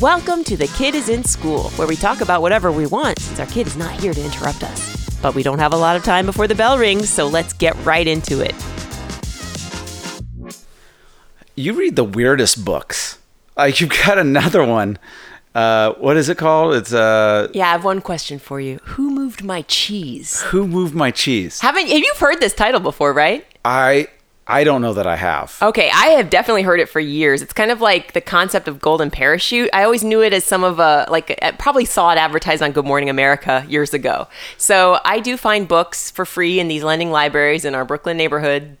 [0.00, 3.40] Welcome to The Kid is in School, where we talk about whatever we want since
[3.40, 5.18] our kid is not here to interrupt us.
[5.20, 7.74] But we don't have a lot of time before the bell rings, so let's get
[7.84, 8.54] right into it.
[11.56, 13.18] You read the weirdest books.
[13.56, 15.00] Like you've got another one.
[15.52, 16.76] Uh, what is it called?
[16.76, 18.78] It's uh, Yeah, I have one question for you.
[18.84, 20.42] Who moved my cheese?
[20.42, 21.58] Who Moved My Cheese?
[21.58, 23.44] Haven't have you heard this title before, right?
[23.64, 24.06] I
[24.50, 25.58] I don't know that I have.
[25.60, 27.42] Okay, I have definitely heard it for years.
[27.42, 29.68] It's kind of like the concept of golden parachute.
[29.74, 32.72] I always knew it as some of a like I probably saw it advertised on
[32.72, 34.26] Good Morning America years ago.
[34.56, 38.78] So I do find books for free in these lending libraries in our Brooklyn neighborhood,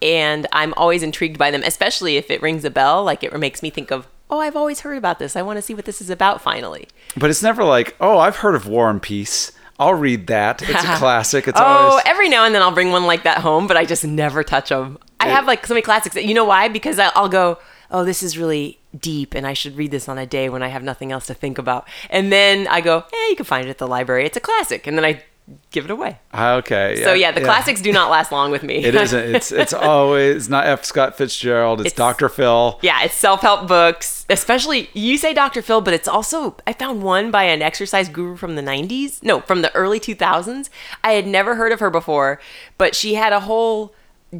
[0.00, 3.02] and I'm always intrigued by them, especially if it rings a bell.
[3.02, 5.34] Like it makes me think of, oh, I've always heard about this.
[5.34, 6.40] I want to see what this is about.
[6.40, 6.86] Finally.
[7.16, 9.50] But it's never like, oh, I've heard of War and Peace.
[9.80, 10.60] I'll read that.
[10.60, 11.48] It's a classic.
[11.48, 13.78] It's always oh, always every now and then I'll bring one like that home, but
[13.78, 14.98] I just never touch them.
[15.18, 16.16] I have like so many classics.
[16.16, 16.68] You know why?
[16.68, 17.58] Because I'll go,
[17.90, 20.68] oh, this is really deep, and I should read this on a day when I
[20.68, 21.88] have nothing else to think about.
[22.10, 24.26] And then I go, eh, you can find it at the library.
[24.26, 25.22] It's a classic, and then I
[25.70, 26.18] give it away.
[26.32, 27.02] Ah, okay.
[27.02, 28.76] so yeah, the classics do not last long with me.
[28.84, 29.34] It isn't.
[29.34, 30.84] It's it's always not F.
[30.84, 31.80] Scott Fitzgerald.
[31.80, 32.28] It's, It's- Dr.
[32.28, 32.78] Phil.
[32.82, 35.62] Yeah, it's self help books, especially you say Dr.
[35.62, 39.22] Phil, but it's also I found one by an exercise guru from the 90s.
[39.22, 40.68] No, from the early 2000s.
[41.04, 42.40] I had never heard of her before,
[42.78, 43.94] but she had a whole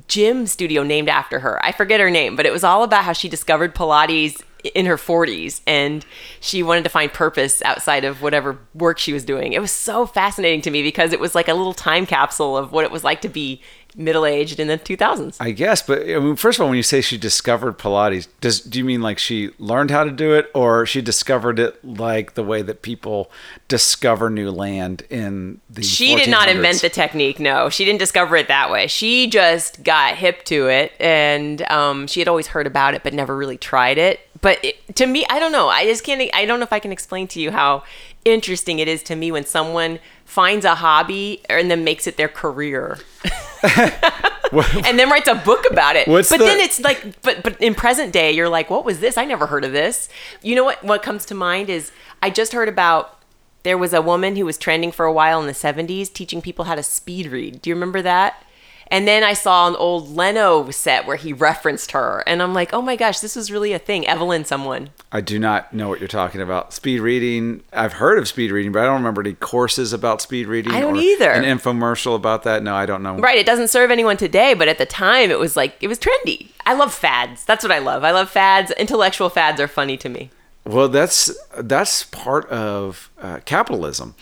[0.07, 1.59] gym studio named after her.
[1.65, 4.41] I forget her name, but it was all about how she discovered Pilates
[4.75, 6.05] in her 40s and
[6.41, 9.53] she wanted to find purpose outside of whatever work she was doing.
[9.53, 12.73] It was so fascinating to me because it was like a little time capsule of
[12.73, 13.63] what it was like to be
[13.97, 15.37] middle aged in the 2000s.
[15.41, 18.61] I guess, but I mean, first of all, when you say she discovered Pilates, does
[18.61, 22.35] do you mean like she learned how to do it, or she discovered it like
[22.35, 23.31] the way that people
[23.69, 25.83] discover new land in the?
[25.83, 27.41] She did not invent the technique.
[27.41, 28.87] No, she didn't discover it that way.
[28.87, 33.15] She just got hip to it, and um, she had always heard about it, but
[33.15, 34.21] never really tried it.
[34.41, 35.69] But it, to me, I don't know.
[35.69, 36.23] I just can't.
[36.35, 37.85] I don't know if I can explain to you how
[38.25, 42.29] interesting it is to me when someone finds a hobby and then makes it their
[42.29, 42.99] career.
[43.63, 46.09] and then writes a book about it.
[46.09, 49.01] What's but the- then it's like, but but in present day, you're like, what was
[49.01, 49.19] this?
[49.19, 50.09] I never heard of this.
[50.43, 50.83] You know what?
[50.83, 51.93] What comes to mind is
[52.23, 53.17] I just heard about.
[53.63, 56.65] There was a woman who was trending for a while in the 70s teaching people
[56.65, 57.61] how to speed read.
[57.61, 58.43] Do you remember that?
[58.91, 62.25] And then I saw an old Leno set where he referenced her.
[62.27, 64.07] And I'm like, oh my gosh, this was really a thing.
[64.07, 64.91] Evelyn, someone.
[65.13, 66.73] I do not know what you're talking about.
[66.73, 67.63] Speed reading.
[67.73, 70.73] I've heard of speed reading, but I don't remember any courses about speed reading.
[70.73, 71.31] I don't or either.
[71.31, 72.65] An infomercial about that.
[72.65, 73.17] No, I don't know.
[73.19, 73.39] Right.
[73.39, 76.49] It doesn't serve anyone today, but at the time it was like, it was trendy.
[76.67, 77.45] I love fads.
[77.45, 78.03] That's what I love.
[78.03, 78.73] I love fads.
[78.73, 80.31] Intellectual fads are funny to me.
[80.65, 84.15] Well, that's that's part of uh, capitalism,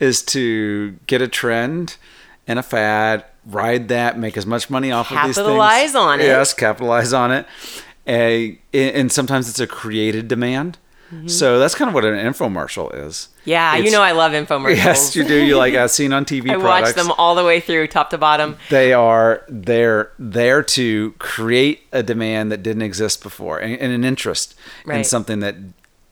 [0.00, 1.96] is to get a trend
[2.48, 5.36] and a fad, ride that, make as much money off of these things.
[5.36, 6.24] Capitalize on it.
[6.24, 7.46] Yes, capitalize on it.
[8.06, 10.78] A, and sometimes it's a created demand.
[11.26, 13.28] So that's kind of what an infomercial is.
[13.42, 13.50] Mm-hmm.
[13.50, 14.76] Yeah, you know I love infomercials.
[14.76, 15.44] Yes, you do.
[15.44, 16.96] You like as seen on TV I products.
[16.96, 18.56] watch them all the way through, top to bottom.
[18.70, 24.04] they are they're there to create a demand that didn't exist before and, and an
[24.04, 24.54] interest
[24.86, 25.56] in something that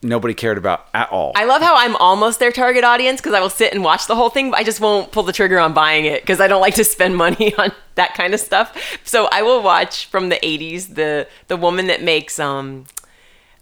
[0.03, 1.31] nobody cared about at all.
[1.35, 4.15] I love how I'm almost their target audience because I will sit and watch the
[4.15, 6.61] whole thing, but I just won't pull the trigger on buying it because I don't
[6.61, 8.75] like to spend money on that kind of stuff.
[9.03, 12.85] So I will watch from the 80s the the woman that makes um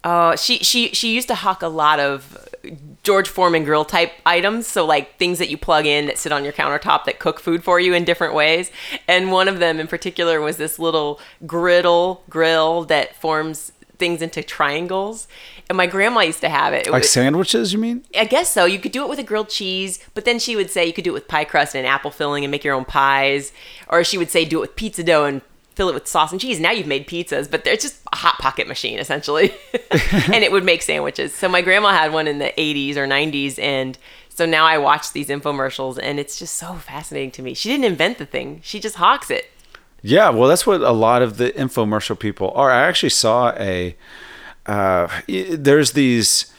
[0.04, 2.48] uh she she she used to hawk a lot of
[3.04, 6.44] George Foreman grill type items, so like things that you plug in that sit on
[6.44, 8.72] your countertop that cook food for you in different ways.
[9.08, 14.42] And one of them in particular was this little griddle grill that forms things into
[14.42, 15.28] triangles.
[15.70, 16.88] And my grandma used to have it.
[16.88, 18.04] It like was- sandwiches, you mean?
[18.18, 18.66] I guess so.
[18.66, 21.04] You could do it with a grilled cheese, but then she would say you could
[21.04, 23.54] do it with pie crust and apple filling and make your own pies.
[23.88, 25.42] Or she would say do it with pizza dough and
[25.76, 26.60] fill it with sauce and cheese.
[26.60, 29.52] Now you've made pizzas, but it's just a hot pocket machine essentially.
[29.92, 31.34] and it would make sandwiches.
[31.36, 33.98] So my grandma had one in the 80s or 90s and
[34.28, 37.54] so now I watch these infomercials and it's just so fascinating to me.
[37.54, 38.62] She didn't invent the thing.
[38.64, 39.52] She just hawks it.
[40.02, 42.72] Yeah, well, that's what a lot of the infomercial people are.
[42.72, 43.96] I actually saw a.
[44.70, 46.54] Uh, there's these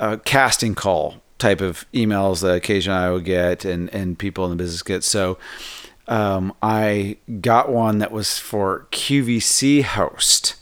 [0.00, 4.50] uh, casting call type of emails that occasionally I would get, and and people in
[4.50, 5.04] the business get.
[5.04, 5.38] So,
[6.08, 10.56] um, I got one that was for QVC host,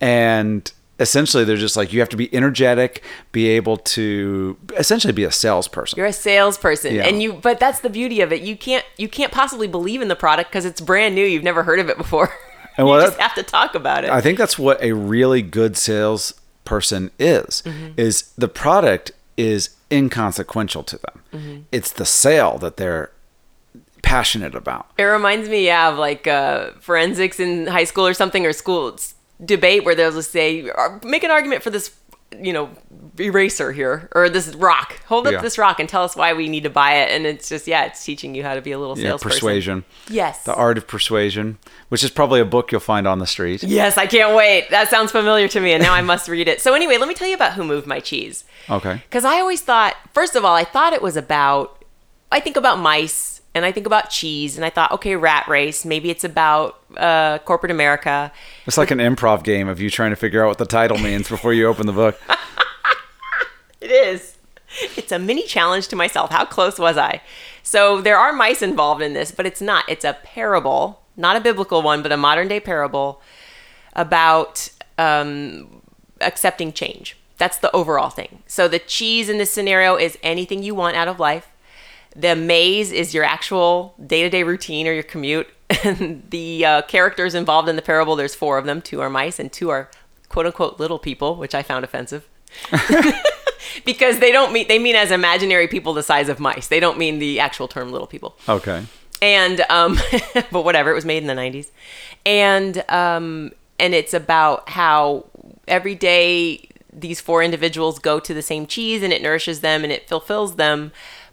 [0.00, 3.02] and essentially they're just like you have to be energetic,
[3.32, 5.96] be able to essentially be a salesperson.
[5.96, 7.06] You're a salesperson, Yeah.
[7.06, 7.32] and you.
[7.34, 8.42] But that's the beauty of it.
[8.42, 8.84] You can't.
[8.96, 11.24] You can't possibly believe in the product because it's brand new.
[11.26, 12.32] You've never heard of it before.
[12.76, 14.10] And you just that- have to talk about it.
[14.10, 17.62] I think that's what a really good salesperson is.
[17.96, 21.66] Is the product is inconsequential to them.
[21.72, 23.10] It's the sale that they're
[24.02, 24.86] passionate about.
[24.98, 28.98] It reminds me, yeah, of like uh, forensics in high school or something, or school
[29.44, 30.70] debate where they'll just say,
[31.02, 31.90] make an argument for this
[32.38, 32.70] you know,
[33.18, 35.00] eraser here or this rock.
[35.06, 35.40] Hold up Yeah.
[35.42, 37.10] this rock and tell us why we need to buy it.
[37.10, 39.36] And it's just, yeah, it's teaching you how to be a little Yeah, salesperson.
[39.36, 39.84] persuasion.
[40.08, 40.44] Yes.
[40.44, 43.62] The Art of Persuasion, which is probably a book you'll find on the street.
[43.64, 44.70] Yes, I can't wait.
[44.70, 46.60] That sounds familiar to me, and now I must read it.
[46.60, 48.44] So, anyway, let me tell you about Who Moved My Cheese.
[48.70, 49.02] Okay.
[49.08, 51.84] Because I always thought, first of all, I thought it was about,
[52.30, 55.84] I think about mice and I think about cheese, and I thought, okay, rat race.
[55.84, 58.32] Maybe it's about uh, corporate America.
[58.66, 61.28] It's like an improv game of you trying to figure out what the title means
[61.28, 62.20] before you open the book.
[63.80, 64.36] It is.
[64.96, 66.30] It's a mini challenge to myself.
[66.30, 67.22] How close was I?
[67.62, 69.84] So there are mice involved in this, but it's not.
[69.88, 73.20] It's a parable, not a biblical one, but a modern day parable
[73.94, 75.82] about um,
[76.20, 77.16] accepting change.
[77.38, 78.42] That's the overall thing.
[78.46, 81.49] So the cheese in this scenario is anything you want out of life.
[82.14, 85.48] The maze is your actual day to day routine or your commute.
[85.84, 88.82] And the uh, characters involved in the parable, there's four of them.
[88.82, 89.88] Two are mice and two are
[90.28, 92.28] quote unquote little people, which I found offensive
[93.84, 96.68] because they don't mean they mean as imaginary people the size of mice.
[96.68, 98.36] They don't mean the actual term little people.
[98.48, 98.84] Okay.
[99.22, 99.98] And um,
[100.50, 101.70] but whatever, it was made in the '90s,
[102.24, 105.26] and um, and it's about how
[105.68, 109.92] every day these four individuals go to the same cheese and it nourishes them and
[109.92, 110.90] it fulfills them,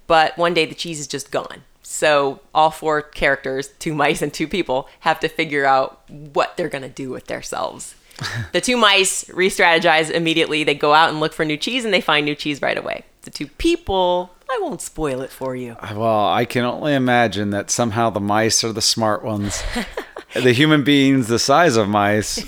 [0.08, 1.64] but one day the cheese is just gone.
[1.84, 6.70] So all four characters, two mice and two people, have to figure out what they're
[6.70, 7.96] gonna do with themselves.
[8.52, 10.64] the two mice re-strategize immediately.
[10.64, 13.04] They go out and look for new cheese and they find new cheese right away.
[13.22, 15.76] The two people, I won't spoil it for you.
[15.94, 19.64] Well, I can only imagine that somehow the mice are the smart ones.
[20.34, 22.44] the human beings the size of mice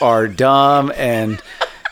[0.00, 1.40] are dumb and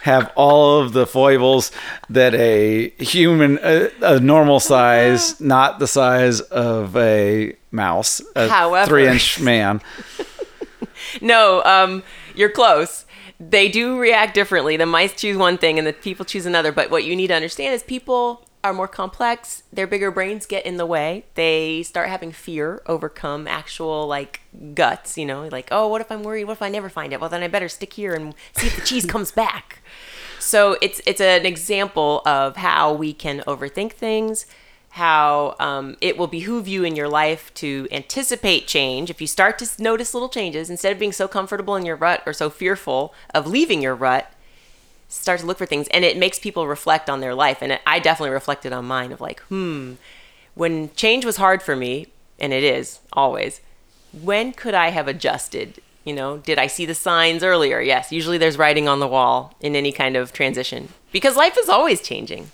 [0.02, 1.70] have all of the foibles
[2.10, 8.88] that a human, a, a normal size, not the size of a mouse, a However-
[8.88, 9.80] three inch man.
[11.20, 12.02] No, um,
[12.34, 13.04] you're close.
[13.40, 14.76] They do react differently.
[14.76, 16.72] The mice choose one thing and the people choose another.
[16.72, 19.64] But what you need to understand is people are more complex.
[19.72, 21.24] Their bigger brains get in the way.
[21.34, 24.40] They start having fear overcome actual like
[24.74, 26.44] guts, you know, like, oh, what if I'm worried?
[26.44, 27.20] What if I never find it?
[27.20, 29.81] Well, then I better stick here and see if the cheese comes back.
[30.42, 34.44] So it's it's an example of how we can overthink things,
[34.90, 39.08] how um, it will behoove you in your life to anticipate change.
[39.08, 42.22] If you start to notice little changes, instead of being so comfortable in your rut
[42.26, 44.32] or so fearful of leaving your rut,
[45.08, 45.86] start to look for things.
[45.88, 47.62] And it makes people reflect on their life.
[47.62, 49.94] And it, I definitely reflected on mine of like, hmm,
[50.54, 52.08] when change was hard for me,
[52.40, 53.60] and it is always,
[54.12, 55.80] when could I have adjusted?
[56.04, 57.80] You know, did I see the signs earlier?
[57.80, 58.10] Yes.
[58.10, 62.00] Usually there's writing on the wall in any kind of transition because life is always
[62.00, 62.50] changing.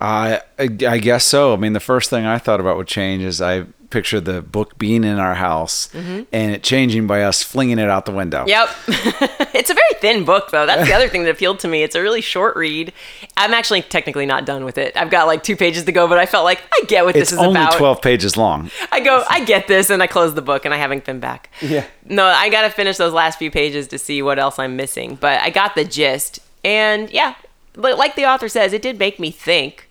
[0.00, 1.52] I, I I guess so.
[1.52, 4.78] I mean, the first thing I thought about would change is I pictured the book
[4.78, 6.22] being in our house mm-hmm.
[6.32, 8.44] and it changing by us flinging it out the window.
[8.46, 8.68] Yep.
[9.54, 10.66] it's a very thin book, though.
[10.66, 11.82] That's the other thing that appealed to me.
[11.82, 12.92] It's a really short read.
[13.36, 14.96] I'm actually technically not done with it.
[14.96, 17.30] I've got like two pages to go, but I felt like I get what It's
[17.30, 17.74] this is only about.
[17.74, 18.70] 12 pages long.
[18.90, 21.50] I go, I get this, and I close the book, and I haven't been back.
[21.60, 21.84] Yeah.
[22.04, 25.16] No, I got to finish those last few pages to see what else I'm missing,
[25.16, 26.40] but I got the gist.
[26.64, 27.34] And yeah,
[27.74, 29.88] but like the author says, it did make me think.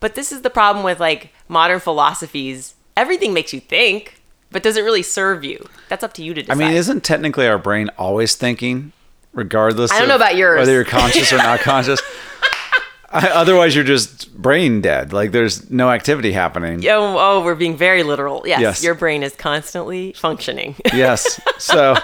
[0.00, 2.74] But this is the problem with like modern philosophies.
[2.96, 4.20] Everything makes you think,
[4.50, 5.68] but does it really serve you?
[5.88, 6.54] That's up to you to decide.
[6.54, 8.92] I mean, isn't technically our brain always thinking,
[9.38, 9.90] regardless?
[9.90, 10.58] I don't of know about yours.
[10.58, 12.00] Whether you're conscious or not conscious.
[13.10, 15.14] I, otherwise, you're just brain dead.
[15.14, 16.86] Like there's no activity happening.
[16.88, 18.42] Oh, oh, we're being very literal.
[18.46, 18.84] Yes, Yes.
[18.84, 20.76] your brain is constantly functioning.
[20.92, 21.40] Yes.
[21.58, 21.96] So,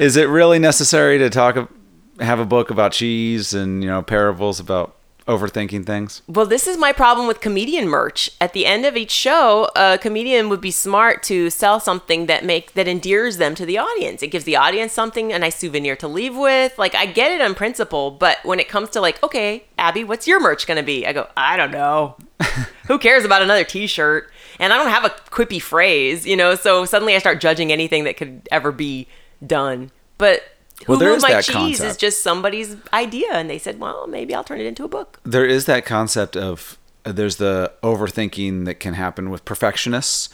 [0.00, 1.70] is it really necessary to talk,
[2.18, 6.22] have a book about cheese and you know parables about overthinking things?
[6.28, 8.30] well, this is my problem with comedian merch.
[8.40, 12.44] At the end of each show, a comedian would be smart to sell something that
[12.44, 14.22] make that endears them to the audience.
[14.22, 16.78] It gives the audience something, a nice souvenir to leave with.
[16.78, 20.26] Like I get it on principle, but when it comes to like, okay, Abby, what's
[20.26, 21.06] your merch gonna be?
[21.06, 22.16] I go, I don't know.
[22.86, 24.30] Who cares about another T-shirt?
[24.60, 26.54] And I don't have a quippy phrase, you know.
[26.54, 29.08] So suddenly I start judging anything that could ever be
[29.44, 29.90] done.
[30.18, 30.42] But
[30.88, 34.34] Well, there is my that cheese is just somebody's idea, and they said, well, maybe
[34.34, 35.20] I'll turn it into a book.
[35.24, 40.28] There is that concept of uh, there's the overthinking that can happen with perfectionists,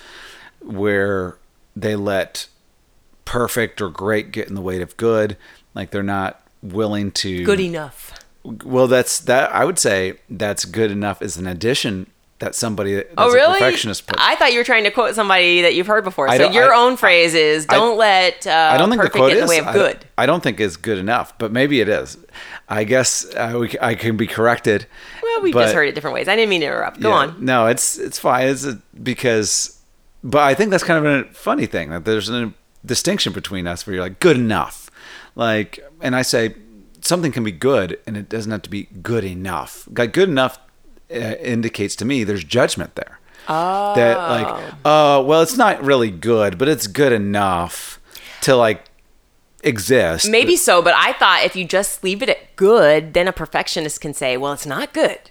[0.61, 1.39] where
[1.75, 2.49] they let
[3.25, 5.37] perfect or great get in the way of good.
[5.75, 8.13] Like they're not willing to Good enough.
[8.43, 9.55] Well, that's that.
[9.55, 13.59] I would say that's good enough as an addition that somebody that's Oh, a really?
[13.59, 14.21] perfectionist puts.
[14.23, 16.29] I thought you were trying to quote somebody that you've heard before.
[16.37, 19.43] So your I- own phrase is, "Don't let uh, I don't think the quote is.
[19.43, 22.19] the way of good." I, don't think it's good enough, but maybe it is.
[22.69, 24.87] I guess I, we- I can be corrected.
[25.23, 26.29] well, we but- just heard it different ways.
[26.29, 27.01] I didn't mean to interrupt.
[27.01, 27.15] Go Yeah.
[27.17, 27.37] on.
[27.45, 28.49] No, it's it's fine.
[28.49, 29.79] It's a, because,
[30.25, 32.53] but I think that's kind of a funny thing that there's a
[32.85, 34.91] distinction between us where you're like good enough,
[35.37, 36.55] like, and I say
[37.03, 39.87] something can be good and it doesn't have to be good enough.
[39.95, 40.61] Like good enough uh,
[41.11, 43.19] indicates to me there's judgment there.
[43.49, 43.95] Oh.
[43.95, 48.01] That like, uh, well, it's not really good, but it's good enough
[48.43, 48.85] to like
[49.63, 50.29] exist.
[50.29, 54.01] Maybe so, but I thought if you just leave it at good, then a perfectionist
[54.01, 55.31] can say, well, it's not good.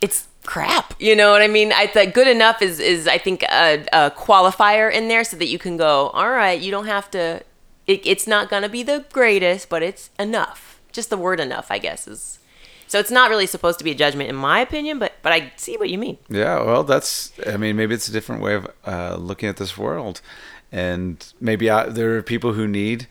[0.00, 0.94] It's crap.
[1.00, 1.72] You know what I mean?
[1.72, 5.46] I think good enough is is I think a, a, qualifier in there so that
[5.46, 7.42] you can go, all right, you don't have to.
[7.86, 10.80] It, it's not gonna be the greatest, but it's enough.
[10.92, 12.38] Just the word enough, I guess, is.
[12.92, 15.50] So it's not really supposed to be a judgment, in my opinion, but but I
[15.56, 16.18] see what you mean.
[16.28, 17.32] Yeah, well, that's.
[17.46, 20.20] I mean, maybe it's a different way of uh, looking at this world,
[20.70, 23.08] and maybe I, there are people who need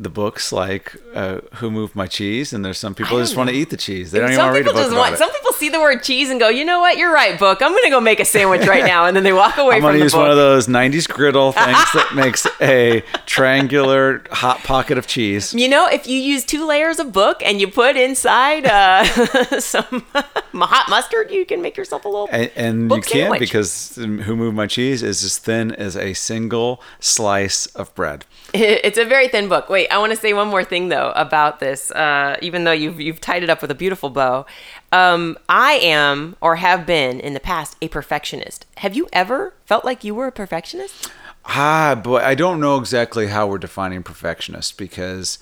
[0.00, 3.50] the books like uh, "Who Moved My Cheese," and there's some people who just want
[3.50, 4.10] to eat the cheese.
[4.10, 5.18] They don't even want to read a book about want, it.
[5.18, 6.96] Some people see the word cheese and go, "You know what?
[6.96, 7.62] You're right, book.
[7.62, 9.76] I'm going to go make a sandwich right now," and then they walk away.
[9.76, 10.22] I'm going to use book.
[10.22, 15.54] one of those '90s griddle things that makes a triangular hot pocket of cheese.
[15.54, 19.04] You know, if you use two layers of book and you put inside uh,
[19.60, 22.28] some hot mustard, you can make yourself a little.
[22.32, 26.82] And, and you can because "Who Moved My Cheese" is as thin as a single
[26.98, 28.24] slice of bread.
[28.52, 29.68] It's a very thin book.
[29.68, 31.90] Wait, I want to say one more thing though about this.
[31.90, 34.46] Uh, even though you've you've tied it up with a beautiful bow,
[34.92, 38.66] um, I am or have been in the past a perfectionist.
[38.78, 41.10] Have you ever felt like you were a perfectionist?
[41.44, 45.38] Ah, boy, I don't know exactly how we're defining perfectionist because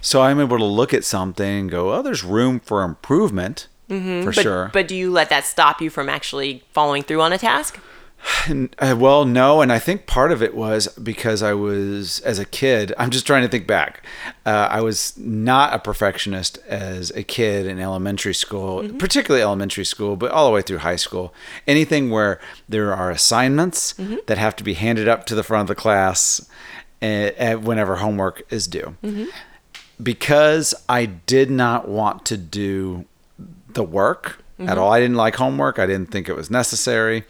[0.00, 4.22] so I'm able to look at something and go, oh, there's room for improvement mm-hmm.
[4.22, 4.70] for but, sure.
[4.72, 7.78] But do you let that stop you from actually following through on a task?
[8.78, 12.44] Uh, well, no, and I think part of it was because I was as a
[12.44, 12.92] kid.
[12.98, 14.04] I'm just trying to think back.
[14.44, 18.98] Uh, I was not a perfectionist as a kid in elementary school, mm-hmm.
[18.98, 21.34] particularly elementary school, but all the way through high school.
[21.66, 24.16] Anything where there are assignments mm-hmm.
[24.26, 26.48] that have to be handed up to the front of the class
[27.02, 29.24] uh, whenever homework is due, mm-hmm.
[30.02, 33.04] because I did not want to do
[33.68, 34.78] the work at mm-hmm.
[34.78, 34.92] all.
[34.92, 35.78] I didn't like homework.
[35.78, 37.24] I didn't think it was necessary.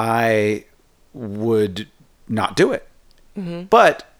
[0.00, 0.64] I
[1.12, 1.86] would
[2.26, 2.88] not do it.
[3.36, 3.64] Mm-hmm.
[3.64, 4.10] But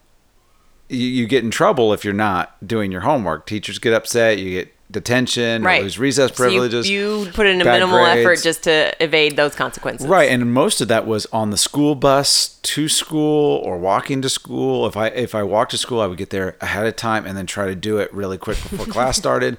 [0.90, 3.46] you, you, get in trouble if you're not doing your homework.
[3.46, 4.38] Teachers get upset.
[4.38, 5.82] You get detention, right.
[5.82, 6.86] lose recess privileges.
[6.86, 8.20] So you, you, put in a minimal grades.
[8.20, 10.06] effort just to evade those consequences.
[10.06, 14.28] Right, and most of that was on the school bus to school or walking to
[14.28, 14.86] school.
[14.86, 17.36] If I if I walked to school, I would get there ahead of time and
[17.36, 19.56] then try to do it really quick before class started.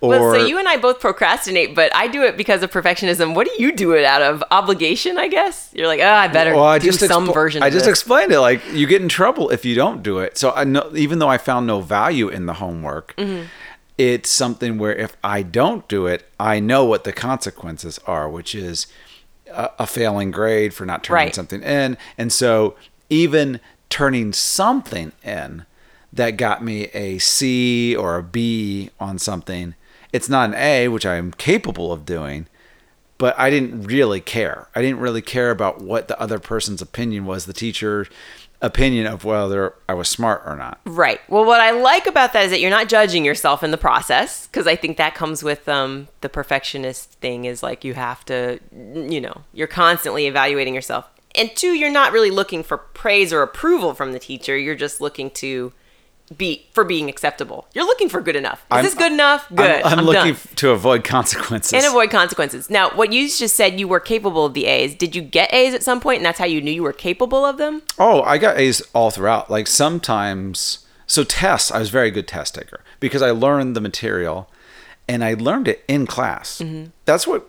[0.00, 3.34] Or well, so you and I both procrastinate, but I do it because of perfectionism.
[3.34, 5.18] What do you do it out of obligation?
[5.18, 7.62] I guess you're like, oh, I better well, I do just some expl- version.
[7.62, 7.90] I just this.
[7.90, 10.36] explained it like you get in trouble if you don't do it.
[10.36, 13.14] So I know, even though I found no value in the homework.
[13.16, 13.46] Mm-hmm
[14.02, 18.52] it's something where if I don't do it, I know what the consequences are, which
[18.52, 18.88] is
[19.48, 21.34] a, a failing grade for not turning right.
[21.34, 21.96] something in.
[22.18, 22.74] And so
[23.08, 25.66] even turning something in
[26.12, 29.76] that got me a C or a B on something,
[30.12, 32.46] it's not an A, which I am capable of doing,
[33.18, 34.66] but I didn't really care.
[34.74, 38.08] I didn't really care about what the other person's opinion was, the teacher,
[38.62, 40.80] opinion of whether I was smart or not.
[40.86, 41.20] Right.
[41.28, 44.46] Well, what I like about that is that you're not judging yourself in the process
[44.46, 48.60] because I think that comes with um, the perfectionist thing is like you have to,
[48.72, 51.06] you know, you're constantly evaluating yourself.
[51.34, 54.56] And two, you're not really looking for praise or approval from the teacher.
[54.56, 55.72] You're just looking to
[56.36, 57.66] be for being acceptable.
[57.74, 58.60] You're looking for good enough.
[58.60, 59.48] Is I'm, this good enough?
[59.48, 59.60] Good.
[59.60, 60.54] I'm, I'm, I'm looking done.
[60.56, 61.72] to avoid consequences.
[61.72, 62.70] And avoid consequences.
[62.70, 64.94] Now, what you just said, you were capable of the A's.
[64.94, 67.44] Did you get A's at some point, and that's how you knew you were capable
[67.44, 67.82] of them?
[67.98, 69.50] Oh, I got A's all throughout.
[69.50, 74.48] Like sometimes, so tests, I was very good test taker because I learned the material,
[75.08, 76.58] and I learned it in class.
[76.58, 76.90] Mm-hmm.
[77.04, 77.48] That's what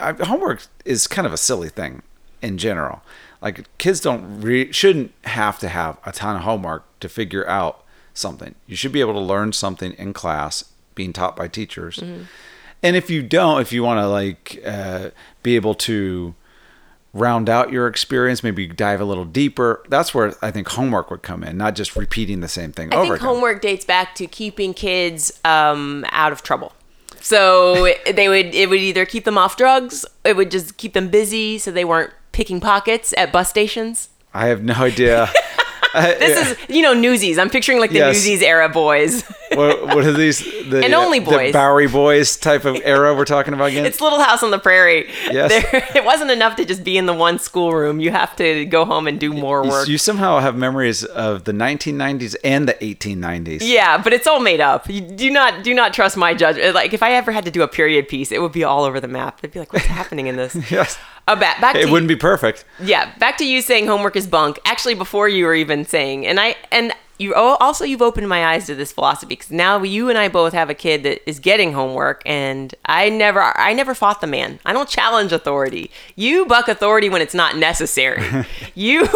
[0.00, 2.02] I, homework is kind of a silly thing
[2.42, 3.02] in general.
[3.40, 7.83] Like kids don't re- shouldn't have to have a ton of homework to figure out
[8.14, 8.54] something.
[8.66, 11.96] You should be able to learn something in class, being taught by teachers.
[11.96, 12.22] Mm-hmm.
[12.82, 15.10] And if you don't, if you want to like uh,
[15.42, 16.34] be able to
[17.14, 19.82] round out your experience, maybe dive a little deeper.
[19.88, 22.96] That's where I think homework would come in, not just repeating the same thing I
[22.96, 23.28] over think again.
[23.28, 26.72] homework dates back to keeping kids um, out of trouble.
[27.20, 31.08] So they would it would either keep them off drugs, it would just keep them
[31.08, 34.10] busy so they weren't picking pockets at bus stations.
[34.34, 35.30] I have no idea.
[35.94, 37.38] this is you know Newsies.
[37.38, 38.14] I'm picturing like the yes.
[38.14, 39.24] Newsies era boys.
[39.56, 40.40] what, what, are these?
[40.40, 41.48] The, and only boys.
[41.48, 43.86] The Bowery Boys type of era we're talking about again.
[43.86, 45.08] It's Little House on the Prairie.
[45.30, 45.50] Yes.
[45.50, 48.00] There, it wasn't enough to just be in the one schoolroom.
[48.00, 49.86] You have to go home and do more work.
[49.86, 53.58] You, you somehow have memories of the 1990s and the 1890s.
[53.62, 54.88] Yeah, but it's all made up.
[54.88, 56.74] You do not do not trust my judgment.
[56.74, 59.00] Like if I ever had to do a period piece, it would be all over
[59.00, 59.40] the map.
[59.40, 60.98] They'd be like, "What's happening in this?" yes.
[61.26, 62.66] Uh, back, back it wouldn't you, be perfect.
[62.82, 64.58] Yeah, back to you saying homework is bunk.
[64.66, 68.46] Actually, before you were even saying, and I and you oh, also you've opened my
[68.46, 71.38] eyes to this philosophy because now you and I both have a kid that is
[71.38, 74.58] getting homework, and I never I never fought the man.
[74.64, 75.90] I don't challenge authority.
[76.16, 78.46] You buck authority when it's not necessary.
[78.74, 79.08] you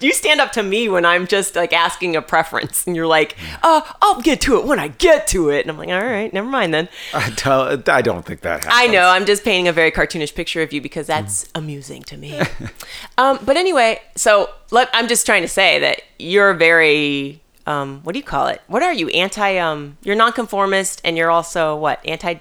[0.00, 3.36] you stand up to me when I'm just like asking a preference, and you're like,
[3.62, 6.32] "Uh, I'll get to it when I get to it," and I'm like, "All right,
[6.32, 8.72] never mind then." I don't, I don't think that happens.
[8.74, 9.08] I know.
[9.08, 12.40] I'm just painting a very cartoonish picture of you because that's amusing to me.
[13.18, 17.40] um, but anyway, so let, I'm just trying to say that you're very.
[17.66, 18.60] Um, what do you call it?
[18.66, 19.08] What are you?
[19.08, 19.56] Anti.
[19.58, 22.04] Um, you're nonconformist, and you're also what?
[22.06, 22.40] Anti.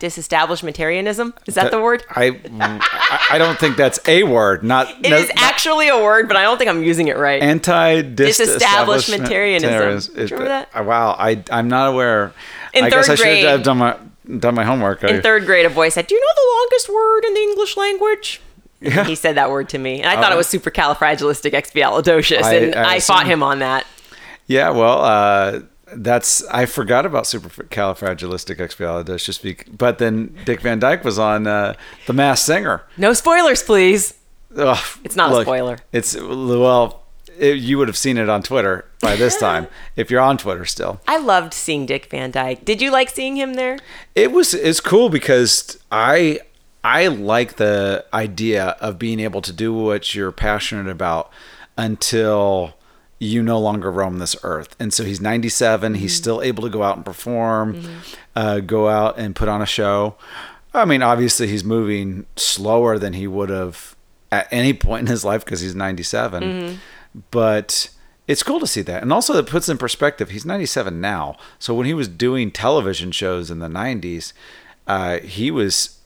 [0.00, 2.02] Disestablishmentarianism is that, the word?
[2.08, 2.40] I,
[3.30, 4.64] I don't think that's a word.
[4.64, 7.42] Not It is actually a word, but I don't think I'm using it right.
[7.42, 10.14] anti Disestablishmentarianism.
[10.14, 10.86] Do you remember that?
[10.86, 12.32] Wow, I I'm not aware.
[12.72, 13.94] In I guess third I should have done my
[14.38, 15.04] done my homework.
[15.04, 17.40] in I- third grade, a boy said, "Do you know the longest word in the
[17.40, 18.40] English language?"
[18.80, 19.04] Yeah.
[19.04, 22.94] He said that word to me, and I thought it was supercalifragilisticexpialidocious, I- and I
[22.94, 23.86] I, fought him on that.
[24.46, 25.60] Yeah, well, uh,
[25.92, 29.42] that's I forgot about supercalifragilisticexpialidocious.
[29.42, 31.74] bec- But then Dick Van Dyke was on uh,
[32.06, 32.82] The Masked Singer.
[32.96, 34.14] No spoilers, please.
[34.56, 35.78] Ugh, It's not a spoiler.
[35.92, 37.02] It's well,
[37.38, 40.64] it, you would have seen it on Twitter by this time if you're on Twitter
[40.64, 41.00] still.
[41.06, 42.64] I loved seeing Dick Van Dyke.
[42.64, 43.78] Did you like seeing him there?
[44.14, 46.40] It was it's cool because I
[46.82, 51.30] I like the idea of being able to do what you're passionate about
[51.76, 52.74] until
[53.18, 54.74] you no longer roam this earth.
[54.80, 55.94] And so he's 97.
[55.96, 57.82] He's still able to go out and perform,
[58.34, 60.16] uh, go out and put on a show.
[60.72, 63.94] I mean, obviously he's moving slower than he would have
[64.32, 66.42] at any point in his life because he's 97.
[67.30, 67.90] But
[68.26, 69.02] it's cool to see that.
[69.02, 71.36] And also it puts in perspective, he's 97 now.
[71.58, 74.32] So when he was doing television shows in the 90s,
[74.86, 75.98] uh, he was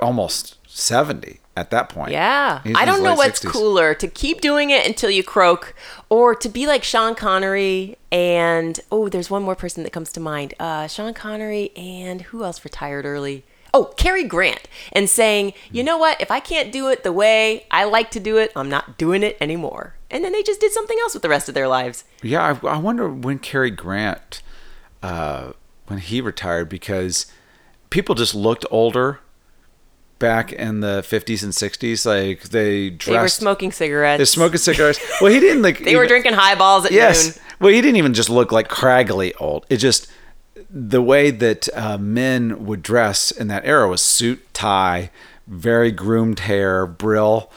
[0.00, 2.12] almost 70 at that point.
[2.12, 2.62] Yeah.
[2.74, 3.50] I don't know what's 60s.
[3.50, 5.74] cooler to keep doing it until you croak
[6.08, 10.20] or to be like Sean Connery and oh, there's one more person that comes to
[10.20, 10.54] mind.
[10.58, 13.44] Uh, Sean Connery and who else retired early?
[13.72, 16.20] Oh, Cary Grant and saying, you know what?
[16.20, 19.22] If I can't do it the way I like to do it, I'm not doing
[19.22, 19.94] it anymore.
[20.10, 22.04] And then they just did something else with the rest of their lives.
[22.22, 24.42] Yeah, I, I wonder when Cary Grant,
[25.02, 25.52] uh,
[25.86, 27.26] when he retired, because
[27.90, 29.20] people just looked older
[30.20, 32.06] back in the 50s and 60s.
[32.06, 33.06] Like they dressed.
[33.06, 34.18] They were smoking cigarettes.
[34.20, 35.00] They're smoking cigarettes.
[35.20, 35.80] Well, he didn't like.
[35.84, 37.24] They were drinking highballs at Yes.
[37.36, 37.44] noon.
[37.58, 39.66] Well, he didn't even just look like craggly old.
[39.68, 40.06] It just
[40.70, 45.10] the way that uh, men would dress in that era was suit, tie,
[45.48, 47.50] very groomed hair, brill,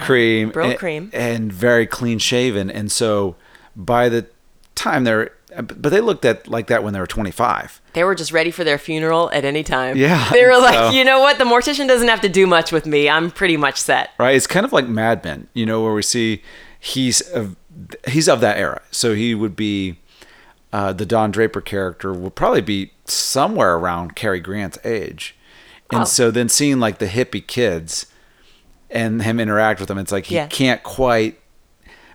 [0.00, 1.10] cream, Brill and, cream.
[1.12, 2.70] and very clean shaven.
[2.70, 3.36] And so
[3.76, 4.26] by the
[4.74, 7.80] time they're, but they looked at like that when they were 25.
[7.92, 9.96] They were just ready for their funeral at any time.
[9.96, 11.38] Yeah, They were like, so- you know what?
[11.38, 13.08] The mortician doesn't have to do much with me.
[13.08, 14.10] I'm pretty much set.
[14.18, 14.34] right?
[14.34, 16.42] It's kind of like Mad Men, you know, where we see
[16.80, 17.56] he's of,
[18.08, 19.98] he's of that era, so he would be
[20.72, 25.36] uh, the Don Draper character would probably be somewhere around Cary Grant's age,
[25.92, 26.04] and Oh.
[26.04, 28.06] so then seeing like the hippie kids
[28.90, 30.46] and him interact with them, it's like he Yeah.
[30.48, 31.38] can't quite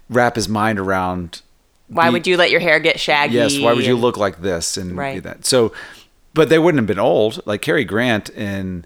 [0.10, 1.42] wrap his mind around.
[1.90, 3.36] Why the- would you let your hair get shaggy?
[3.36, 5.16] Yes, why would you and- look like this and Right.
[5.16, 5.46] do that?
[5.46, 5.74] So,
[6.34, 7.42] but they wouldn't have been old.
[7.46, 8.86] Like Cary Grant in,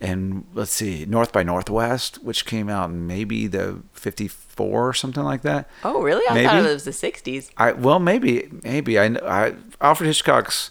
[0.00, 5.22] and let's see, North by Northwest, which came out in maybe the '54 or something
[5.24, 5.68] like that.
[5.84, 6.24] Oh, really?
[6.30, 6.46] I Maybe.
[6.46, 7.50] thought it was the 60s.
[7.56, 10.70] I well, maybe, maybe I, I Alfred Hitchcock's,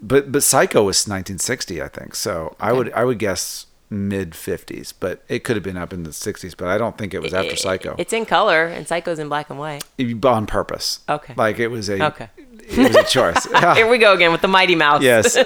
[0.00, 2.14] but but Psycho was 1960, I think.
[2.14, 6.02] So I would I would guess mid 50s, but it could have been up in
[6.02, 6.56] the 60s.
[6.56, 7.94] But I don't think it was after Psycho.
[7.98, 9.84] It's in color, and Psycho's in black and white.
[10.24, 11.00] on purpose.
[11.08, 11.34] Okay.
[11.36, 12.28] Like it was a Okay.
[12.58, 13.44] it was a choice.
[13.76, 15.02] Here we go again with the Mighty Mouse.
[15.02, 15.36] yes.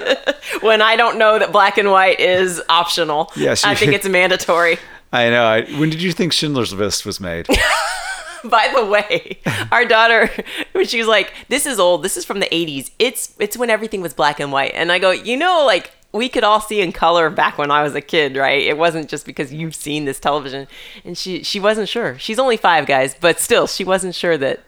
[0.62, 3.30] when I don't know that black and white is optional.
[3.36, 4.78] Yes, I think it's mandatory.
[5.12, 5.44] I know.
[5.44, 7.46] I, when did you think Schindler's List was made?
[8.44, 9.40] By the way,
[9.72, 10.30] our daughter,
[10.72, 12.04] when she was like, "This is old.
[12.04, 12.90] This is from the '80s.
[12.98, 16.28] It's it's when everything was black and white." And I go, "You know, like we
[16.28, 18.62] could all see in color back when I was a kid, right?
[18.62, 20.66] It wasn't just because you've seen this television."
[21.04, 22.18] And she she wasn't sure.
[22.18, 24.60] She's only five, guys, but still, she wasn't sure that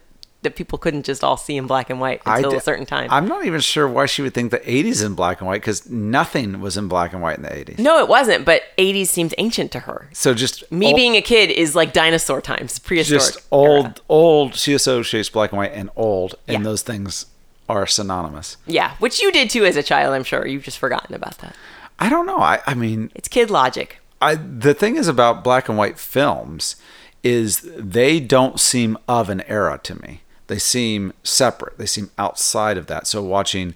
[0.43, 3.09] that people couldn't just all see in black and white until di- a certain time.
[3.11, 5.91] I'm not even sure why she would think the 80s in black and white because
[5.91, 7.81] nothing was in black and white in the 80s.
[7.81, 8.45] no, it wasn't.
[8.45, 10.09] But '80s seems ancient to her.
[10.13, 13.21] So just Me ol- being a kid is like dinosaur times, prehistoric.
[13.21, 13.95] just old, era.
[14.09, 14.55] old.
[14.55, 16.63] She associates black and white and old, and Yeah.
[16.63, 17.27] those things
[17.69, 18.57] are synonymous.
[18.67, 20.15] Yeah, which you did too as a child.
[20.15, 21.55] I'm sure you've just forgotten about that.
[21.99, 22.39] I don't know.
[22.39, 23.99] I, I mean, It's kid logic.
[24.21, 26.77] I the thing is about black and white films
[27.23, 30.23] is they don't seem of an era to me.
[30.47, 31.77] They seem separate.
[31.79, 33.07] They seem outside of that.
[33.07, 33.75] So watching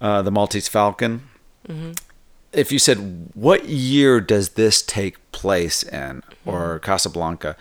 [0.00, 1.22] uh, the Maltese Falcon,
[2.52, 7.56] if you said what year does this take place in, or Casablanca,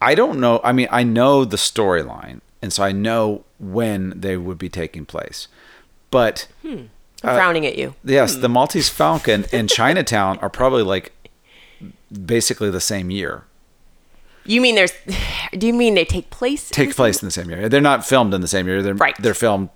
[0.00, 0.60] I don't know.
[0.64, 2.40] I mean, I know the storyline.
[2.62, 5.48] and so I know when they would be taking place.
[6.10, 6.90] But I'm
[7.22, 7.94] frowning at you.
[8.04, 8.54] yes, the hmm.
[8.54, 11.12] Maltese Falcon and Chinatown are probably like
[12.12, 13.44] basically the same year.
[14.44, 14.92] You mean there's?
[15.56, 16.68] Do you mean they take place?
[16.70, 17.68] Take the place in the same year.
[17.68, 18.82] They're not filmed in the same year.
[18.82, 19.14] They're Right.
[19.18, 19.68] they're filmed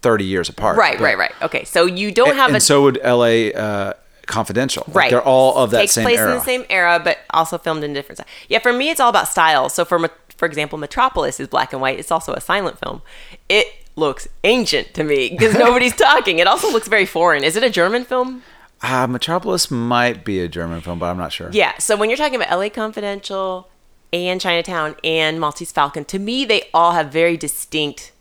[0.00, 0.76] 30 years apart.
[0.76, 1.32] Right, But- right, right.
[1.42, 3.92] Okay, so you don't And, have and a so would LA uh,
[4.26, 4.84] Confidential.
[4.86, 5.10] Like, right.
[5.10, 6.30] they're all of that Takes same place era.
[6.32, 8.20] in the same era, but also filmed in different.
[8.48, 9.68] Yeah, for me, it's all about style.
[9.68, 9.98] So for
[10.44, 11.98] for example, Metropolis is black and white.
[11.98, 13.00] It's also a silent film.
[13.48, 16.38] It looks ancient to me because nobody's talking.
[16.38, 17.44] It also looks very foreign.
[17.44, 18.42] Is it a German film?
[18.82, 21.48] Uh, Metropolis might be a German film, but I'm not sure.
[21.50, 21.78] Yeah.
[21.78, 23.70] So when you're talking about LA Confidential
[24.12, 28.12] and Chinatown and Maltese Falcon, to me, they all have very distinct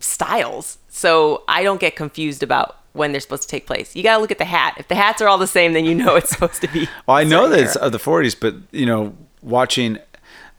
[0.00, 0.78] styles.
[0.88, 3.94] So I don't get confused about when they're supposed to take place.
[3.94, 4.76] You got to look at the hat.
[4.78, 6.88] If the hats are all the same, then you know it's supposed to be.
[7.06, 9.98] Well, I know that it's of the 40s, but you know, watching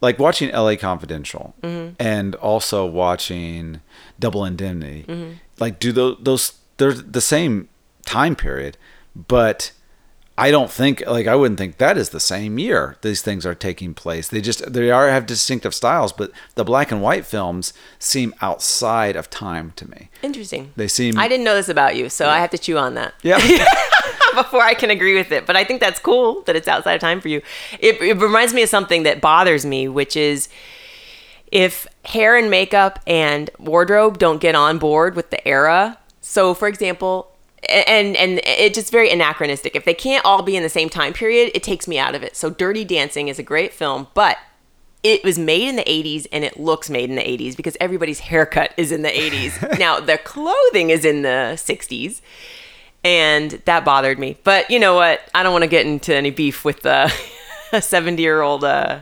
[0.01, 1.93] like watching LA Confidential Mm-hmm.
[1.99, 3.81] and also watching
[4.19, 5.33] Double Indemnity, Mm-hmm.
[5.59, 7.69] like do those those they're the same
[8.05, 8.77] time period,
[9.15, 9.71] but
[10.39, 13.55] I don't think like I wouldn't think that is the same year these things are
[13.55, 14.27] taking place.
[14.29, 19.15] They just they are have distinctive styles, but the black and white films seem outside
[19.15, 20.09] of time to me.
[20.21, 20.73] Interesting.
[20.75, 23.15] They seem I didn't know this about you, so I have to chew on that.
[23.23, 23.39] yeah.
[24.37, 25.45] before I can agree with it.
[25.45, 27.41] But I think that's cool that it's outside of time for you.
[27.79, 30.47] It, it reminds me of something that bothers me, which is
[31.51, 35.97] if hair and makeup and wardrobe don't get on board with the era.
[36.21, 37.31] So, for example,
[37.67, 39.75] and and it's just very anachronistic.
[39.75, 42.23] If they can't all be in the same time period, it takes me out of
[42.23, 42.35] it.
[42.35, 44.37] So, Dirty Dancing is a great film, but
[45.03, 48.19] it was made in the 80s and it looks made in the 80s because everybody's
[48.19, 49.79] haircut is in the 80s.
[49.79, 52.21] now, their clothing is in the 60s
[53.03, 54.37] and that bothered me.
[54.43, 55.21] But you know what?
[55.33, 57.09] I don't want to get into any beef with uh,
[57.71, 58.99] a 70 year old uh,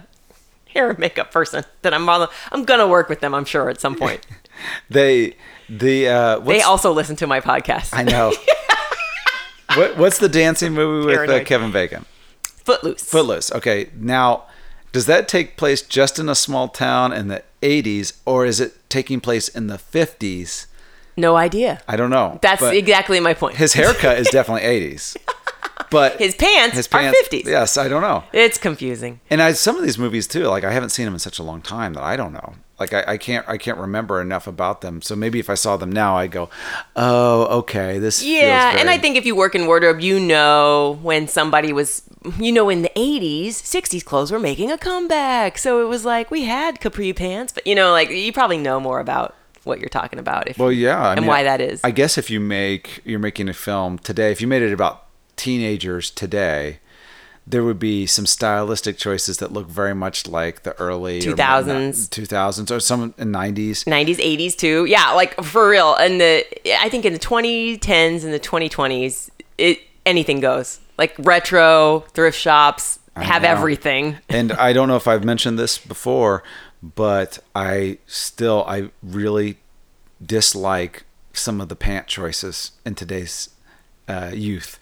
[0.76, 2.28] hair and makeup person that I'm on.
[2.52, 3.34] I'm gonna work with them.
[3.34, 4.26] I'm sure at some point.
[4.90, 5.36] they
[5.68, 7.94] the uh they also listen to my podcast.
[7.94, 8.34] I know.
[9.76, 12.06] what what's the dancing movie with uh, Kevin Bacon?
[12.44, 13.04] Footloose.
[13.04, 13.52] Footloose.
[13.52, 14.46] Okay, now
[14.92, 18.90] does that take place just in a small town in the 80s or is it
[18.90, 20.68] taking place in the 50s?
[21.18, 21.80] No idea.
[21.88, 22.40] I don't know.
[22.42, 23.56] That's but exactly my point.
[23.56, 25.16] his haircut is definitely 80s.
[25.92, 27.46] But His pants his are pants 50s.
[27.46, 28.24] Yes, I don't know.
[28.34, 29.20] It's confusing.
[29.30, 31.44] And I some of these movies too, like I haven't seen them in such a
[31.44, 32.56] long time that I don't know.
[32.80, 35.02] Like I, I can't I can't remember enough about them.
[35.02, 36.50] So maybe if I saw them now, I'd go,
[36.96, 41.00] "Oh, okay, this." feels Yeah, and I think if you work in wardrobe, you know
[41.02, 42.02] when somebody was,
[42.38, 45.58] you know, in the 80s, 60s clothes were making a comeback.
[45.58, 48.80] So it was like we had capri pants, but you know, like you probably know
[48.82, 50.48] more about what you're talking about.
[50.48, 51.82] If Well, yeah, I and mean, why that is.
[51.84, 55.06] I guess if you make you're making a film today, if you made it about
[55.36, 56.80] teenagers today,
[57.48, 62.10] there would be some stylistic choices that look very much like the early or 2000s.
[62.10, 63.84] 2000s or some in 90s.
[63.86, 66.44] 90s 80s too yeah like for real and the
[66.80, 72.98] i think in the 2010s and the 2020s it anything goes like retro thrift shops
[73.16, 73.50] have know.
[73.50, 76.44] everything and I don't know if I've mentioned this before,
[76.94, 79.58] but I still I really
[80.24, 83.50] dislike some of the pant choices in today's
[84.08, 84.80] uh, youth.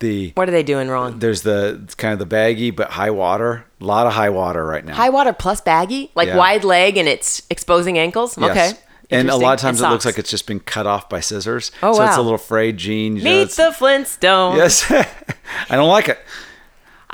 [0.00, 3.10] The what are they doing wrong there's the it's kind of the baggy but high
[3.10, 3.64] water.
[3.80, 4.94] A lot of high water right now.
[4.94, 6.36] high water plus baggy like Yeah.
[6.36, 8.50] wide leg and it's exposing ankles Yes.
[8.50, 11.20] okay And a lot of times it looks like it's just been cut off by
[11.20, 11.70] scissors.
[11.82, 13.14] Oh, so it's a little frayed jean.
[13.14, 14.90] know, meet it's- the flintstones Yes.
[15.70, 16.18] I don't like it.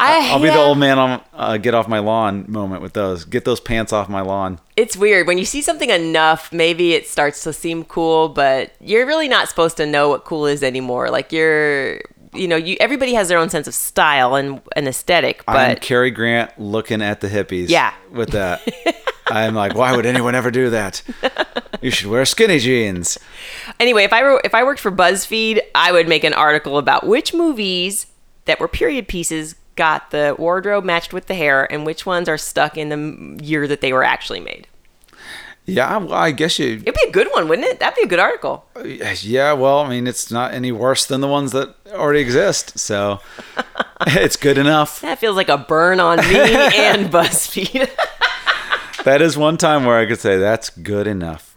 [0.01, 3.25] I, I'll be the old man on uh, get off my lawn moment with those.
[3.25, 4.61] Get those pants off my lawn.
[4.77, 9.07] it's weird when you see something enough maybe it starts to seem cool but you're
[9.07, 12.01] really not supposed to know what cool is anymore like you're
[12.33, 15.81] you know you everybody has their own sense of style and, and aesthetic I'm but
[15.83, 17.69] Cary Grant looking at the hippies.
[17.69, 17.93] Yeah.
[18.11, 18.63] With that.
[19.27, 21.03] I'm like, why would anyone ever do that?
[21.83, 23.19] You should wear skinny jeans.
[23.79, 27.07] anyway if i were if i worked for buzzfeed i would make an article about
[27.07, 28.07] which movies
[28.47, 29.55] that were period pieces
[29.87, 33.67] got the wardrobe matched with the hair and which ones are stuck in the year
[33.67, 34.67] that they were actually made
[35.67, 36.69] Yeah, well, I guess you.
[36.85, 39.89] it'd be a good one wouldn't it that'd be a good article Yeah, well, I
[39.89, 43.21] mean, it's not any worse than the ones that already exist, so
[44.07, 45.01] it's good enough.
[45.01, 47.89] that feels like a burn on me and buzzfeed
[49.05, 51.57] That is one time where I could say that's good enough.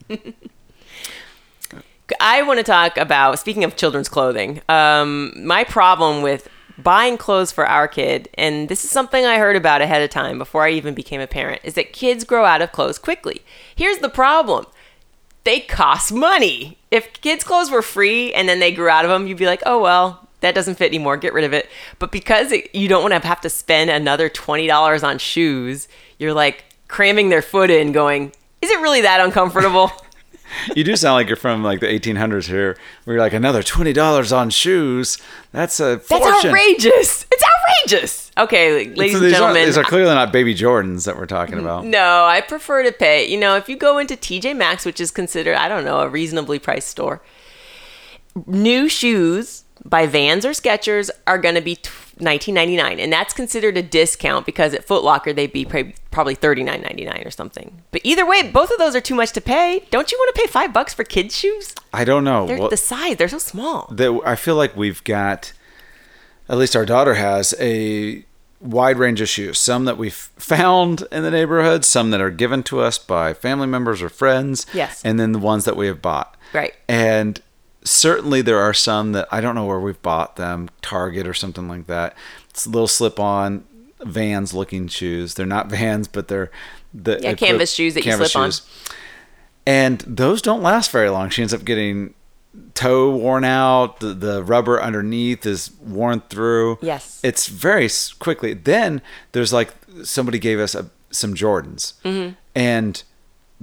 [2.19, 4.61] I want to talk about speaking of children's clothing.
[4.69, 9.55] Um, my problem with buying clothes for our kid, and this is something I heard
[9.55, 12.61] about ahead of time before I even became a parent, is that kids grow out
[12.61, 13.41] of clothes quickly.
[13.75, 14.65] Here's the problem:
[15.43, 16.77] they cost money.
[16.91, 19.63] If kids' clothes were free and then they grew out of them, you'd be like,
[19.65, 20.27] oh well.
[20.41, 21.15] That doesn't fit anymore.
[21.15, 21.69] Get rid of it.
[21.99, 25.87] But because it, you don't want to have to spend another twenty dollars on shoes,
[26.17, 29.89] you're like cramming their foot in, going, Is it really that uncomfortable?
[30.75, 32.77] You do sound like you're from like the 1800s here.
[33.05, 35.17] You're like another twenty dollars on shoes.
[35.51, 37.25] That's a That's outrageous.
[37.31, 38.31] It's outrageous.
[38.37, 39.61] Okay, ladies So and gentlemen.
[39.61, 41.85] are, these are clearly not baby Jordans that we're talking about.
[41.85, 43.27] no, I prefer to pay.
[43.29, 46.09] You know, if you go into TJ Maxx, which is considered, I don't know, a
[46.09, 47.21] reasonably priced store,
[48.47, 53.75] new shoes by Vans or Skechers are going to be t- 19.99, and that's considered
[53.75, 57.81] a discount because at Foot Locker they'd be prob- probably 39.99 or something.
[57.91, 59.85] But either way, both of those are too much to pay.
[59.91, 61.73] Don't you want to pay five bucks for kids' shoes?
[61.91, 62.45] I don't know.
[62.47, 63.87] They're Well, the size; they're so small.
[63.91, 65.53] that I feel like we've got,
[66.47, 68.23] at least our daughter has a
[68.61, 69.57] wide range of shoes.
[69.59, 73.67] Some that we've found in the neighborhood, some that are given to us by family
[73.67, 74.65] members or friends.
[74.73, 75.01] Yes.
[75.03, 76.37] And then the ones that we have bought.
[76.53, 76.73] Right.
[76.87, 77.41] And
[77.83, 81.67] certainly there are some that I don't know where we've bought them, Target or something
[81.67, 82.15] like that.
[82.49, 83.65] It's little slip on
[84.01, 85.33] Vans looking shoes.
[85.35, 86.51] They're not Vans, but they're
[86.93, 88.51] the Yeah, canvas shoes that you canvas slip on.
[89.65, 91.29] And those don't last very long.
[91.29, 92.13] She ends up getting
[92.73, 93.99] toe worn out.
[93.99, 96.79] The, the rubber underneath is worn through.
[96.81, 97.19] Yes.
[97.23, 98.53] It's very quickly.
[98.53, 101.93] Then there's like somebody gave us a, some Jordans.
[102.03, 102.33] Mm-hmm.
[102.55, 103.03] And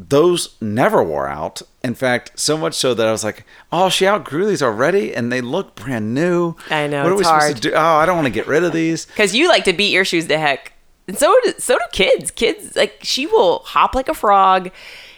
[0.09, 1.63] those never wore out.
[1.85, 5.31] In fact, so much so that I was like, "Oh, she outgrew these already, and
[5.33, 7.73] they look brand new." I know, What are we it's supposed to do?
[7.75, 9.07] Oh, I don't want to get rid of these.
[9.11, 10.73] Because you like to beat your shoes to heck.
[11.07, 12.31] And so do, so do kids.
[12.31, 14.71] Kids, like, she will hop like a frog,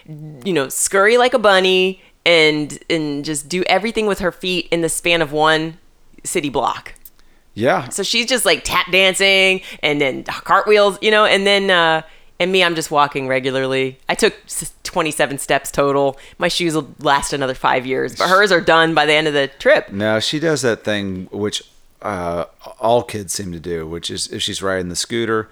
[0.07, 4.81] you know, scurry like a bunny, and and just do everything with her feet in
[4.81, 5.79] the span of one
[6.25, 6.95] city block.
[7.55, 12.01] Yeah, So she's just like tap dancing and then cartwheels, you know, and then, uh,
[12.43, 13.99] and me, I'm just walking regularly.
[14.09, 14.35] I took
[14.83, 16.19] 27 steps total.
[16.39, 19.33] My shoes will last another five years, but hers are done by the end of
[19.35, 19.91] the trip.
[19.91, 21.63] No, she does that thing which
[22.03, 22.47] uh,
[22.81, 25.49] all kids seem to do, which is if she's riding the scooter,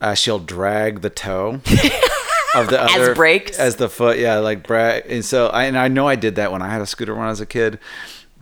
[0.00, 1.60] uh, she'll drag the toe
[2.56, 3.58] of the other As brakes?
[3.58, 4.18] as the foot.
[4.18, 5.04] Yeah, like drag.
[5.08, 7.24] And so I and I know I did that when I had a scooter when
[7.26, 7.78] I was a kid,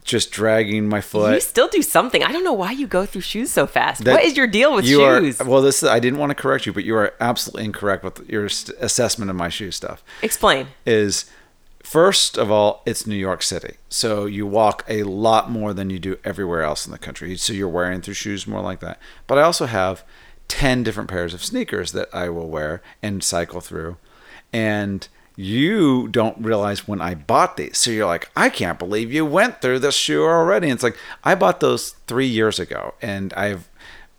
[0.05, 1.35] just dragging my foot.
[1.35, 2.23] You still do something.
[2.23, 4.05] I don't know why you go through shoes so fast.
[4.05, 5.41] That- what is your deal with you shoes?
[5.41, 8.29] Are, well, this I didn't want to correct you, but you are absolutely incorrect with
[8.29, 10.03] your assessment of my shoe stuff.
[10.23, 10.69] Explain.
[10.85, 11.27] is
[11.83, 13.77] first of all, it's New York City.
[13.89, 17.37] So you walk a lot more than you do everywhere else in the country.
[17.37, 18.99] So you're wearing through shoes more like that.
[19.27, 20.05] But I also have
[20.49, 23.97] 10 different pairs of sneakers that I will wear and cycle through.
[24.53, 25.07] And
[25.37, 27.79] you don't realize when I bought these.
[27.79, 30.69] So you're like, I can't believe you went through this shoe already.
[30.69, 33.69] And it's like, I bought those three years ago and I've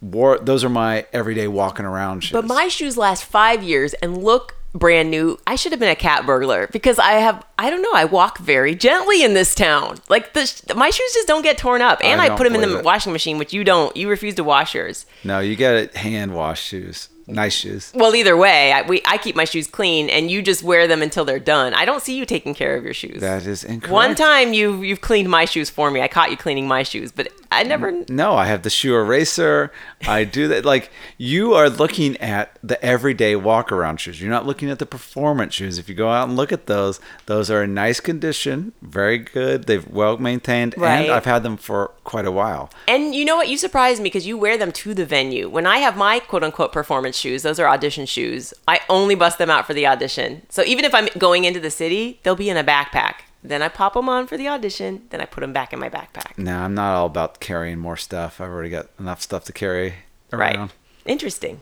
[0.01, 2.33] wore, those are my everyday walking around shoes.
[2.33, 5.39] But my shoes last five years and look brand new.
[5.45, 8.39] I should have been a cat burglar because I have, I don't know, I walk
[8.39, 9.99] very gently in this town.
[10.09, 11.99] Like the, my shoes just don't get torn up.
[12.03, 12.83] And I I, put them in the it.
[12.83, 13.95] washing machine, which you don't.
[13.95, 15.05] You refuse to wash yours.
[15.23, 17.09] no, you got hand wash shoes.
[17.25, 17.91] Nice shoes.
[17.95, 21.01] Well, either way, I, we, I keep my shoes clean and you just wear them
[21.01, 21.73] until they're done.
[21.73, 23.21] I don't see you taking care of your shoes.
[23.21, 23.93] That is incorrect.
[23.93, 26.01] One time you you've cleaned my shoes for me.
[26.01, 27.91] I caught you cleaning my shoes, but I never.
[28.09, 29.71] No, I have the shoe eraser.
[30.05, 30.65] I do that.
[30.65, 34.21] Like you are looking at the everyday walk around shoes.
[34.21, 35.77] You're not looking at the performance shoes.
[35.77, 39.65] If you go out and look at those, those are in nice condition, very good.
[39.65, 41.03] They've well maintained, Right.
[41.03, 42.69] and I've had them for quite a while.
[42.87, 43.47] And you know what?
[43.47, 45.47] You surprised me because you wear them to the venue.
[45.47, 48.53] When I have my quote unquote performance shoes, those are audition shoes.
[48.67, 50.43] I only bust them out for the audition.
[50.49, 53.15] So even if I'm going into the city, they'll be in a backpack.
[53.43, 55.03] Then I pop them on for the audition.
[55.09, 56.37] Then I put them back in my backpack.
[56.37, 58.39] No, I'm not all about carrying more stuff.
[58.39, 59.95] I've already got enough stuff to carry
[60.31, 60.57] around.
[60.59, 60.69] Right.
[61.05, 61.59] Interesting.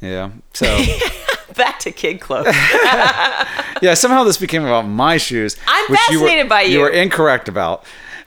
[0.00, 0.30] Yeah.
[0.54, 0.66] So
[1.56, 2.46] Back to kid clothes.
[3.82, 5.56] yeah, somehow this became about my shoes.
[5.66, 6.80] I'm which you were- fascinated by You you.
[6.80, 7.84] were incorrect about.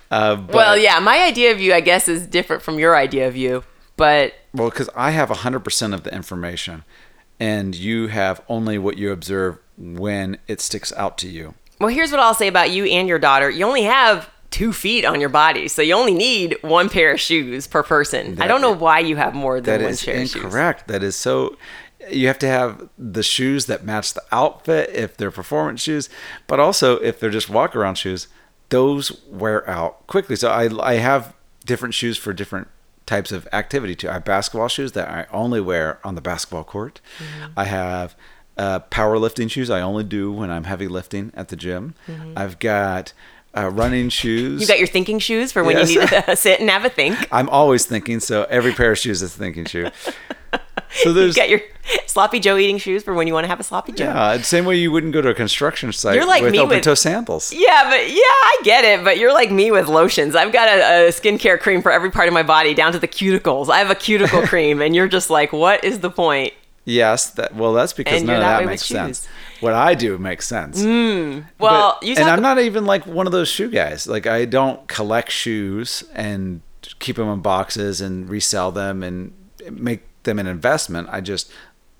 [0.09, 3.27] Uh, but, well, yeah, my idea of you, I guess, is different from your idea
[3.27, 3.63] of you.
[3.97, 6.83] But Well, because I have 100% of the information,
[7.39, 11.53] and you have only what you observe when it sticks out to you.
[11.79, 13.49] Well, here's what I'll say about you and your daughter.
[13.49, 17.19] You only have two feet on your body, so you only need one pair of
[17.19, 18.41] shoes per person.
[18.41, 20.35] I don't know why you have more than That one pair of shoes.
[20.35, 20.87] incorrect.
[20.87, 21.55] That is so.
[22.09, 26.09] You have to have the shoes that match the outfit if they're performance shoes,
[26.47, 28.27] but also if they're just walk around shoes,
[28.69, 30.35] those wear out quickly.
[30.37, 31.33] So I, I have
[31.65, 32.69] different shoes for different
[33.07, 34.09] types of activity too.
[34.09, 37.01] I have basketball shoes that I only wear on the basketball court.
[37.17, 37.51] Mm-hmm.
[37.57, 38.15] I have
[38.57, 41.95] uh, powerlifting shoes I only do when I'm heavy lifting at the gym.
[42.35, 43.13] I've got
[43.55, 44.51] uh, running shoes.
[44.53, 44.59] Mm-hmm.
[44.61, 45.89] You got your thinking shoes for when Yes.
[45.91, 47.15] you need to sit and have a think.
[47.31, 49.89] I'm always thinking, so every pair of shoes is a thinking shoe.
[50.91, 51.61] So You there's got your
[52.05, 54.05] sloppy Joe eating shoes for when you want to have a sloppy Joe.
[54.05, 56.77] Yeah, same way you wouldn't go to a construction site You're like with me open
[56.77, 57.53] with- toe sandals.
[57.53, 59.03] Yeah, but yeah, I get it.
[59.03, 60.35] But you're like me with lotions.
[60.35, 63.07] I've got a, a skincare cream for every part of my body, down to the
[63.07, 63.69] cuticles.
[63.69, 66.53] I have a cuticle cream, and you're just like, what is the point?
[66.85, 69.27] Yes, that well, that's because And none of that that makes sense.
[69.59, 70.81] what I do makes sense.
[70.81, 74.07] Mm, well, But- you and I'm not even like one of those shoe guys.
[74.07, 76.61] Like I don't collect shoes and
[76.99, 79.33] keep them in boxes and resell them and
[79.69, 81.09] make them an investment.
[81.11, 81.51] I just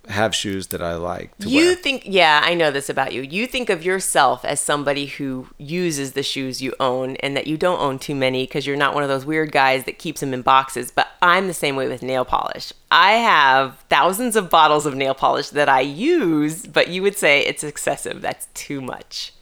[0.08, 1.76] have shoes that I like to You wear.
[1.76, 3.24] think, yeah, I know this about you.
[3.24, 7.58] You think of yourself as somebody who uses the shoes you own and that you
[7.58, 10.34] don't own too many because you're not one of those weird guys that keeps them
[10.34, 10.92] in boxes.
[10.92, 12.72] But I'm the same way with nail polish.
[12.90, 17.42] I have thousands of bottles of nail polish that I use, but you would say
[17.42, 18.22] it's excessive.
[18.22, 19.34] That's too much.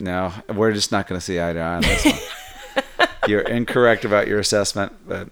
[0.00, 3.08] No, we're just not going to see eye to eye on this one.
[3.28, 5.28] You're incorrect about your assessment, but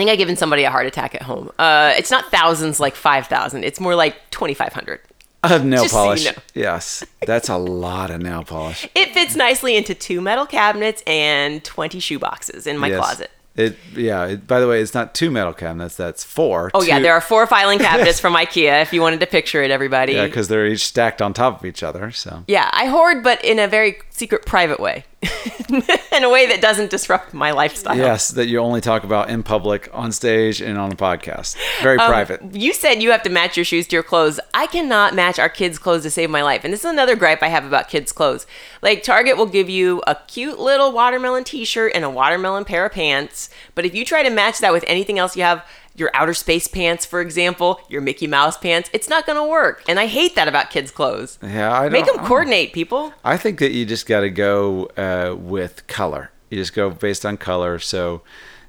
[0.00, 1.50] I think I've given somebody a heart attack at home.
[1.58, 5.00] Uh, it's not thousands like 5,000, it's more like 2,500.
[5.42, 6.24] of nail Just so you polish.
[6.24, 6.32] know.
[6.54, 8.88] Yes, that's a lot of nail polish.
[8.94, 12.98] It fits nicely into two metal cabinets and 20 shoe boxes in my Yes.
[12.98, 13.30] closet.
[13.56, 14.26] It yeah.
[14.26, 15.96] It, by the way, it's not two metal cabinets.
[15.96, 16.70] That's four.
[16.72, 19.72] Oh, yeah, there are four filing cabinets from IKEA if you wanted to picture it,
[19.72, 20.12] everybody.
[20.12, 22.12] Yeah, because they're each stacked on top of each other.
[22.12, 25.04] So Yeah, I hoard, but in a very secret, private way.
[26.12, 27.96] in a way that doesn't disrupt my lifestyle.
[27.96, 31.56] yes, that you only talk about in public, on stage, and on a podcast.
[31.82, 32.54] Very Um, private.
[32.54, 34.38] You said you have to match your shoes to your clothes.
[34.54, 36.64] I cannot match our kids' clothes to save my life.
[36.64, 38.46] And this is another gripe I have about kids' clothes.
[38.82, 42.92] Like Target will give you a cute little watermelon t-shirt and a watermelon pair of
[42.92, 46.34] pants, but if you try to match that with anything else you have, your outer
[46.34, 49.82] space pants, for example, your Mickey Mouse pants, it's not going to work.
[49.88, 51.38] And I hate that about kids' clothes.
[51.42, 53.12] Yeah, I Make them coordinate, people.
[53.24, 56.30] I think that you just got to go uh, with color.
[56.48, 58.22] You just go based on color, so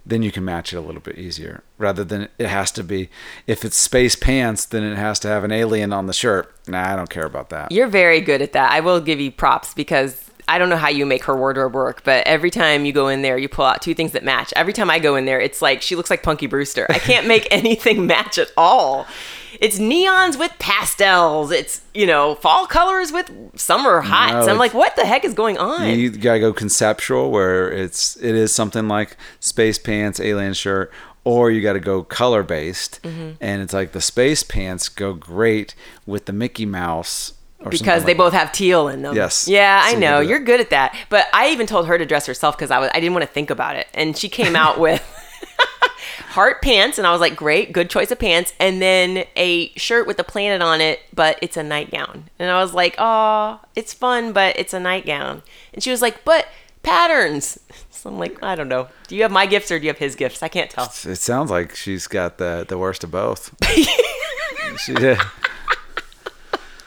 [0.06, 1.64] then you can match it a little bit easier.
[1.78, 3.10] Rather than it has to be,
[3.48, 6.54] if it's space pants, then it has to have an alien on the shirt.
[6.68, 7.72] Nah, I don't care about that.
[7.72, 8.72] You're very good at that.
[8.72, 12.04] I will give you props because I don't know how you make her wardrobe work,
[12.04, 14.52] but every time you go in there, you pull out two things that match.
[14.56, 16.86] Every time I go in there, it's like she looks like Punky Brewster.
[16.90, 19.08] I can't make anything match at all.
[19.60, 21.52] It's neons with pastels.
[21.52, 24.48] It's, you know, fall colors with summer hots.
[24.48, 25.88] No, I'm like, what the heck is going on?
[26.00, 30.92] You gotta go conceptual, where it's it is something like space pants, alien shirt,
[31.24, 33.32] or you got to go color based, Mm-hmm.
[33.42, 35.76] and it's like the space pants go great
[36.08, 37.34] with the Mickey Mouse.
[37.70, 39.16] Because they like both have teal in them.
[39.16, 39.48] Yes.
[39.48, 40.20] Yeah, I So know.
[40.20, 40.96] You're good at that.
[41.10, 43.32] But I even told her to dress herself because I was I didn't want to
[43.32, 43.88] think about it.
[43.94, 45.02] And she came out with
[46.30, 48.54] heart pants and I was like, Great, good choice of pants.
[48.60, 52.30] And then a shirt with a planet on it, but it's a nightgown.
[52.40, 55.44] And I was like, Oh, it's fun, but it's a nightgown.
[55.74, 56.48] And she was like, But
[56.84, 57.60] patterns.
[58.02, 58.88] So I'm like, I don't know.
[59.08, 60.42] Do you have my gifts or do you have his gifts?
[60.42, 60.86] I can't tell.
[60.86, 63.54] It sounds like she's got the the worst of both.
[64.80, 65.20] she did.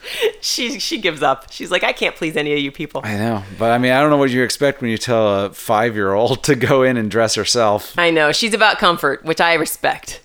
[0.40, 1.51] She she gives up.
[1.51, 3.01] She's like, I can't please any of you people.
[3.05, 5.51] I know, but I mean, I don't know what you expect when you tell a
[5.51, 7.99] five year old to go in and dress herself.
[7.99, 10.21] I know she's about comfort, which I respect.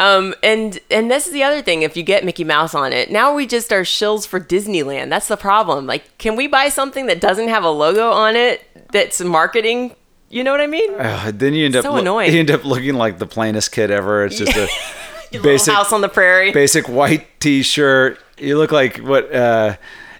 [0.00, 1.82] Um, and and this is the other thing.
[1.82, 5.08] If you get Mickey Mouse on it, now we just are shills for Disneyland.
[5.10, 5.86] That's the problem.
[5.86, 8.66] Like, can we buy something that doesn't have a logo on it?
[8.92, 9.94] That's marketing.
[10.30, 10.94] You know what I mean?
[10.98, 12.32] Uh, then you end up So loo- annoying.
[12.32, 14.24] you end up looking like the plainest kid ever.
[14.24, 14.68] It's just a
[15.42, 16.50] basic house on the prairie.
[16.52, 18.18] basic white t-shirt.
[18.38, 19.76] You look like what uh,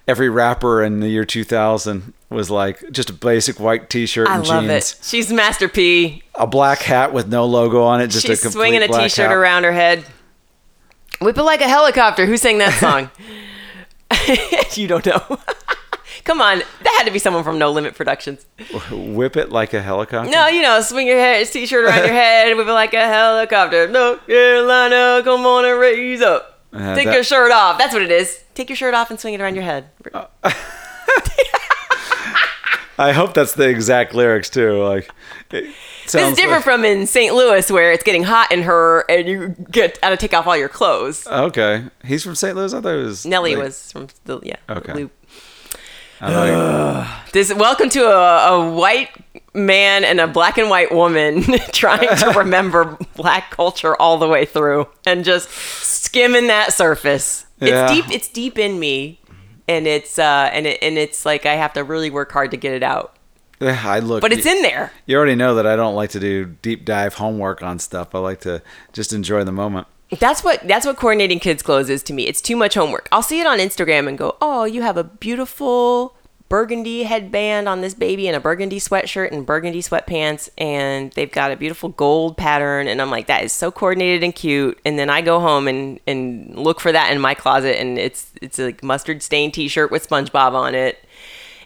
[0.06, 4.46] every rapper in the year 2000 was like, just a basic white t-shirt I and
[4.46, 4.98] love jeans, it.
[5.02, 6.22] She's Master P.
[6.34, 9.28] a black hat with no logo on it, just She's a complete swinging a t-shirt
[9.28, 9.32] hat.
[9.32, 10.04] around her head.
[11.20, 12.26] Whip it like a helicopter.
[12.26, 13.10] Who sang that song?
[14.76, 15.38] you don't know.
[16.24, 18.46] Come on, that had to be someone from No Limit Productions.
[18.90, 20.30] Whip it like a helicopter.
[20.30, 23.88] No, you know, swing your head, t-shirt around your head, whip it like a helicopter.
[23.88, 26.53] North Carolina, come on and raise up.
[26.74, 27.78] Uh, Take that- your shirt off.
[27.78, 28.42] That's what it is.
[28.54, 29.88] Take your shirt off and swing it around your head.
[32.96, 34.80] I hope that's the exact lyrics too.
[34.82, 35.10] Like,
[35.50, 35.74] it
[36.06, 37.34] sounds is different like- from in St.
[37.34, 40.56] Louis where it's getting hot in her and you get out to take off all
[40.56, 41.26] your clothes.
[41.26, 42.56] Okay, he's from St.
[42.56, 42.72] Louis.
[42.72, 44.56] I thought it was Nelly like- was from the yeah.
[44.68, 44.92] Okay.
[44.92, 45.12] Loop.
[46.20, 49.10] I This welcome to a, a white
[49.54, 54.44] man and a black and white woman trying to remember black culture all the way
[54.44, 57.46] through and just skimming that surface.
[57.60, 57.84] Yeah.
[57.84, 58.14] It's deep.
[58.14, 59.20] It's deep in me,
[59.68, 62.56] and it's uh and it, and it's like I have to really work hard to
[62.56, 63.16] get it out.
[63.60, 64.92] he- I look, But it's in there.
[65.06, 68.14] You already know that I don't like to do deep dive homework on stuff.
[68.14, 68.60] I like to
[68.92, 69.86] just enjoy the moment.
[70.18, 72.26] That's what that's what coordinating kids clothes is to me.
[72.26, 73.08] It's too much homework.
[73.10, 76.14] I'll see it on Instagram and go, "Oh, you have a beautiful
[76.48, 81.50] burgundy headband on this baby and a burgundy sweatshirt and burgundy sweatpants and they've got
[81.50, 85.10] a beautiful gold pattern." And I'm like, "That is so coordinated and cute." And then
[85.10, 88.66] I go home and and look for that in my closet and it's it's a
[88.66, 91.04] like mustard stained t-shirt with SpongeBob on it.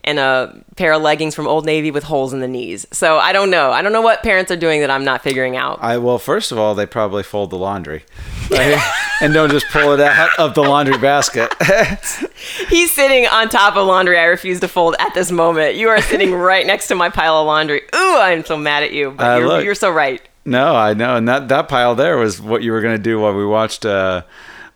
[0.09, 2.87] And a pair of leggings from Old Navy with holes in the knees.
[2.93, 3.71] So I don't know.
[3.73, 5.79] I don't know what parents are doing that I'm not figuring out.
[5.83, 8.05] I well, first of all, they probably fold the laundry,
[8.51, 8.81] right?
[9.21, 11.53] and don't just pull it out of the laundry basket.
[12.69, 15.77] He's sitting on top of laundry I refuse to fold at this moment.
[15.77, 17.83] You are sitting right next to my pile of laundry.
[17.95, 19.11] Ooh, I'm so mad at you.
[19.13, 20.21] But Uh, you're, you're so right.
[20.45, 23.21] no, I know, and that that pile there was what you were going to do
[23.21, 24.23] while we watched uh,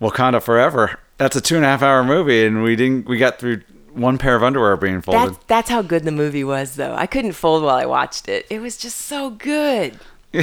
[0.00, 0.98] Wakanda Forever.
[1.18, 3.06] That's a two and a half hour movie, and we didn't.
[3.08, 3.62] We got through
[3.94, 5.34] one pair of underwear being folded.
[5.34, 6.94] That's, that's how good the movie was, though.
[6.94, 8.46] I couldn't fold while I watched it.
[8.50, 9.98] It was just so good.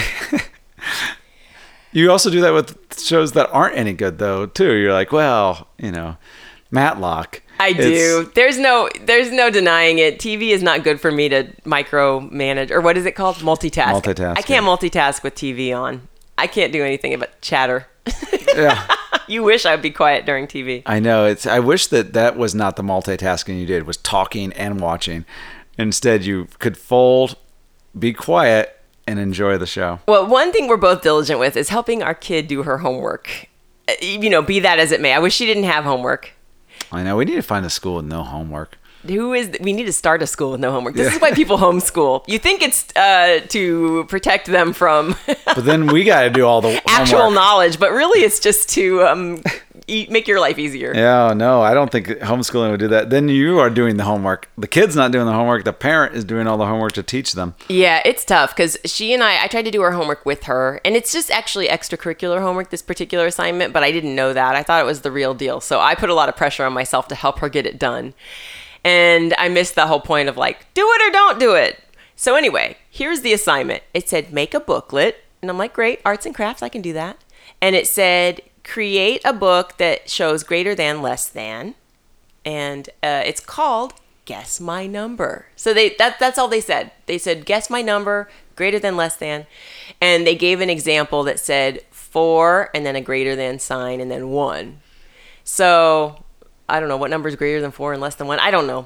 [1.91, 4.45] You also do that with shows that aren't any good, though.
[4.45, 4.73] Too.
[4.73, 6.17] You're like, well, you know,
[6.69, 7.41] Matlock.
[7.59, 8.31] I It's- do.
[8.35, 10.19] There's no there's no denying it.
[10.19, 13.37] TV is not good for me to micromanage or what is it called?
[13.37, 13.91] Multitask.
[14.01, 14.69] Multitask, I can't yeah.
[14.69, 16.07] multitask with TV on.
[16.37, 17.87] I can't do anything but chatter.
[18.55, 18.87] Yeah.
[19.29, 20.83] You wish I would be quiet during TV.
[20.85, 21.25] I know.
[21.25, 21.45] It's.
[21.45, 23.85] I wish that that was not the multitasking you did.
[23.87, 25.25] Was talking and watching.
[25.77, 27.37] Instead, you could fold,
[27.97, 28.77] be quiet,
[29.07, 29.99] and enjoy the show.
[30.07, 33.47] Well, one thing we're both diligent with is helping our kid do her homework.
[33.87, 35.13] Uh, You know, be that as it may.
[35.13, 36.31] I wish she didn't have homework.
[36.91, 37.15] I know.
[37.17, 38.77] We need to find a school with no homework.
[39.07, 39.49] Who is?
[39.61, 40.95] We need to start a school with no homework.
[40.95, 42.23] This is why people homeschool.
[42.27, 46.61] You think it's uh, to protect them from But then we got to do all
[46.61, 47.35] the actual homework.
[47.35, 49.41] knowledge, but really it's just to um,
[49.87, 50.93] e- make your life easier.
[50.93, 53.09] Yeah, no, I don't think homeschooling would do that.
[53.09, 54.49] Then you are doing the homework.
[54.57, 55.63] The kid's not doing the homework.
[55.63, 57.55] The parent is doing all the homework to teach them.
[57.69, 60.81] Yeah, it's tough because she and I, I tried to do her homework with her,
[60.83, 64.55] and it's just actually extracurricular homework, this particular assignment, but I didn't know that.
[64.55, 65.61] I thought it was the real deal.
[65.61, 68.13] So I put a lot of pressure on myself to help her get it done.
[68.83, 71.83] And I missed the whole point of like, do it or don't do it.
[72.15, 75.23] So anyway, here's the assignment it said, make a booklet.
[75.41, 77.17] And I'm like, great, arts and crafts, I can do that.
[77.61, 81.75] And it said, create a book that shows greater than, less than
[82.45, 83.93] and uh, it's called
[84.25, 88.29] guess my number so they that, that's all they said they said guess my number
[88.55, 89.45] greater than less than
[89.99, 94.11] and they gave an example that said four and then a greater than sign and
[94.11, 94.79] then one
[95.43, 96.23] so
[96.69, 98.67] i don't know what number is greater than four and less than one i don't
[98.67, 98.85] know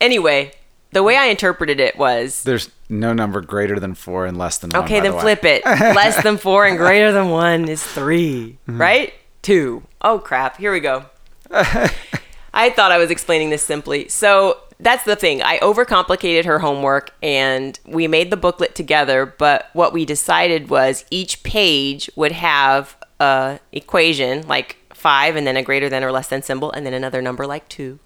[0.00, 0.50] anyway
[0.92, 4.70] the way i interpreted it was There's no number greater than four and less than
[4.70, 4.84] one.
[4.84, 5.22] Okay, by then the way.
[5.22, 5.64] flip it.
[5.96, 8.80] Less than four and greater than one is 3 Mm-hmm.
[8.80, 9.12] right?
[9.42, 9.82] Two.
[10.02, 10.58] Oh crap!
[10.58, 11.06] Here we go.
[11.50, 14.08] I thought I was explaining this simply.
[14.08, 15.42] So that's the thing.
[15.42, 19.26] I overcomplicated her homework, and we made the booklet together.
[19.26, 24.76] But what we decided was each page would have a equation like
[25.08, 27.68] five, and then a greater than or less than symbol, and then another number like
[27.68, 27.98] two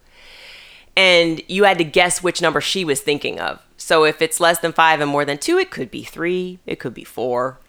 [0.98, 3.64] and you had to guess which number she was thinking of.
[3.76, 6.80] So if it's less than five and more than two, it could be three, it
[6.80, 7.60] could be four.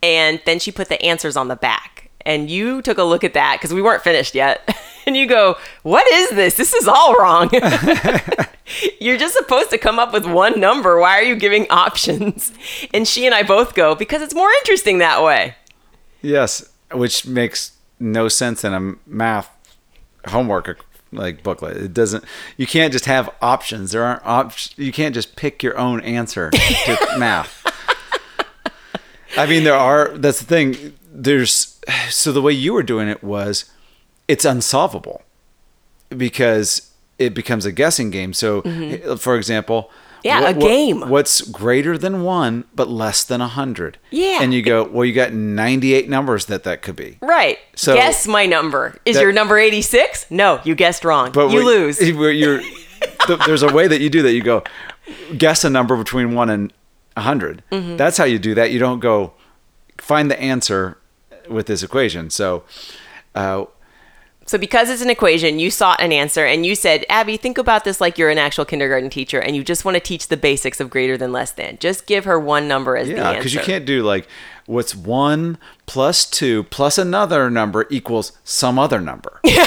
[0.00, 2.08] And then she put the answers on the back.
[2.24, 4.78] And you took a look at that because we weren't finished yet.
[5.06, 6.54] and you go, What is this?
[6.54, 7.50] This is all wrong.
[9.00, 11.00] You're just supposed to come up with one number.
[11.00, 12.52] Why are you giving options?
[12.94, 15.56] And she and I both go, Because it's more interesting that way.
[16.22, 19.50] Yes, which makes no sense in a math
[20.26, 21.76] homework like booklet.
[21.76, 22.24] It doesn't.
[22.56, 23.92] You can't just have options.
[23.92, 24.78] There aren't options.
[24.78, 27.64] You can't just pick your own answer to math.
[29.36, 30.16] I mean, there are.
[30.16, 30.94] That's the thing.
[31.12, 31.80] There's.
[32.10, 33.70] So the way you were doing it was,
[34.26, 35.22] it's unsolvable,
[36.14, 38.32] because it becomes a guessing game.
[38.32, 39.16] So, mm-hmm.
[39.16, 39.90] for example.
[40.28, 41.08] Yeah, a game.
[41.08, 43.98] What's greater than one but less than a hundred?
[44.10, 44.38] Yeah.
[44.42, 47.18] And you go, well, you got ninety-eight numbers that that could be.
[47.20, 47.58] Right.
[47.74, 48.96] So- Guess my number.
[49.04, 50.26] Is That- your number 86?
[50.30, 51.32] No, you guessed wrong.
[51.32, 52.00] But you what- lose.
[52.08, 54.32] You're, th- there's a way that you do that.
[54.32, 54.62] You go,
[55.36, 56.72] guess a number between one and
[57.16, 57.96] a 100 Mm-hmm.
[57.96, 58.70] That's how you do that.
[58.70, 59.32] You don't go
[59.98, 60.98] find the answer
[61.48, 62.30] with this equation.
[62.30, 62.64] So,
[63.34, 63.64] uh,
[64.48, 67.84] So because it's an equation, you sought an answer and you said, Abby, think about
[67.84, 70.80] this like you're an actual kindergarten teacher and you just want to teach the basics
[70.80, 71.76] of greater than less than.
[71.78, 73.40] Just give her one number as the yeah, answer.
[73.40, 74.26] because you can't do like
[74.64, 79.38] what's one plus two plus another number equals some other number.
[79.44, 79.58] it's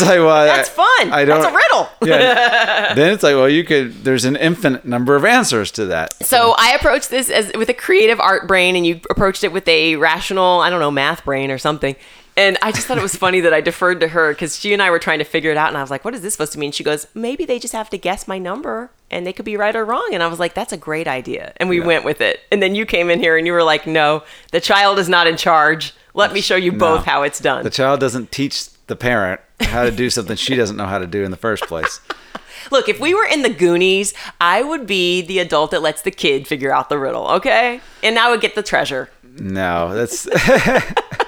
[0.00, 1.10] like well, That's fun.
[1.10, 1.42] I don't.
[1.42, 1.88] That's a riddle.
[2.08, 2.94] Yeah.
[2.94, 4.04] then it's like well, you could.
[4.04, 6.14] There's an infinite number of answers to that.
[6.24, 9.66] So I approached this as with a creative art brain and you approached it with
[9.66, 11.96] a rational, I don't know, math brain or something.
[12.38, 14.80] And I just thought it was funny that I deferred to her because she and
[14.80, 15.70] I were trying to figure it out.
[15.70, 16.70] And I was like, what is this supposed to mean?
[16.70, 19.74] She goes, maybe they just have to guess my number and they could be right
[19.74, 20.10] or wrong.
[20.12, 21.52] And I was like, that's a great idea.
[21.56, 22.38] And we went with it.
[22.52, 24.22] And then you came in here and you were like, no,
[24.52, 25.92] the child is not in charge.
[26.14, 27.64] Let me show you both how it's done.
[27.64, 31.08] The child doesn't teach the parent how to do something she doesn't know how to
[31.08, 32.00] do in the first place.
[32.70, 36.12] Look, if we were in the Goonies, I would be the adult that lets the
[36.12, 37.80] kid figure out the riddle, okay?
[38.04, 39.10] And I would get the treasure.
[39.40, 40.28] No, that's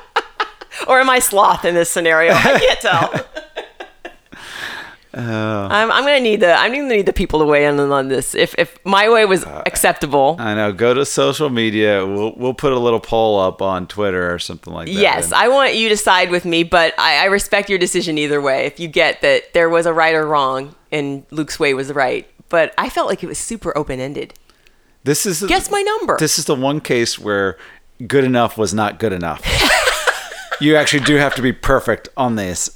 [0.91, 2.33] Or am I sloth in this scenario?
[2.35, 3.27] I can't tell.
[5.13, 8.09] Uh, I'm, I'm gonna need the I'm gonna need the people to weigh in on
[8.09, 8.33] this.
[8.35, 10.73] If if my way was uh, acceptable, I know.
[10.73, 12.07] Go to social media.
[12.07, 14.93] We'll we'll put a little poll up on Twitter or something like that.
[14.93, 18.19] yes, And- I want you to side with me, but I, I respect your decision
[18.19, 18.67] either way.
[18.67, 22.29] If you get that there was a right or wrong and Luke's way was right,
[22.49, 24.35] but I felt like it was super open ended.
[25.03, 26.19] this is Guess my number.
[26.21, 27.59] This is the one case where
[28.07, 29.43] good enough was not good enough.
[30.61, 32.71] you actually do have to be perfect on this.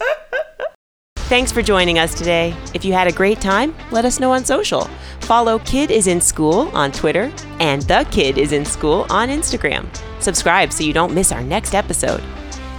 [1.17, 2.55] Thanks for joining us today.
[2.75, 4.91] If you had a great time, let us know on social.
[5.21, 9.87] Follow Kid is in School on Twitter and The Kid is in School on Instagram.
[10.21, 12.23] Subscribe so you don't miss our next episode.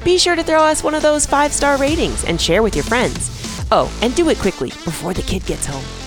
[0.03, 2.85] Be sure to throw us one of those five star ratings and share with your
[2.85, 3.65] friends.
[3.71, 6.04] Oh, and do it quickly before the kid gets home.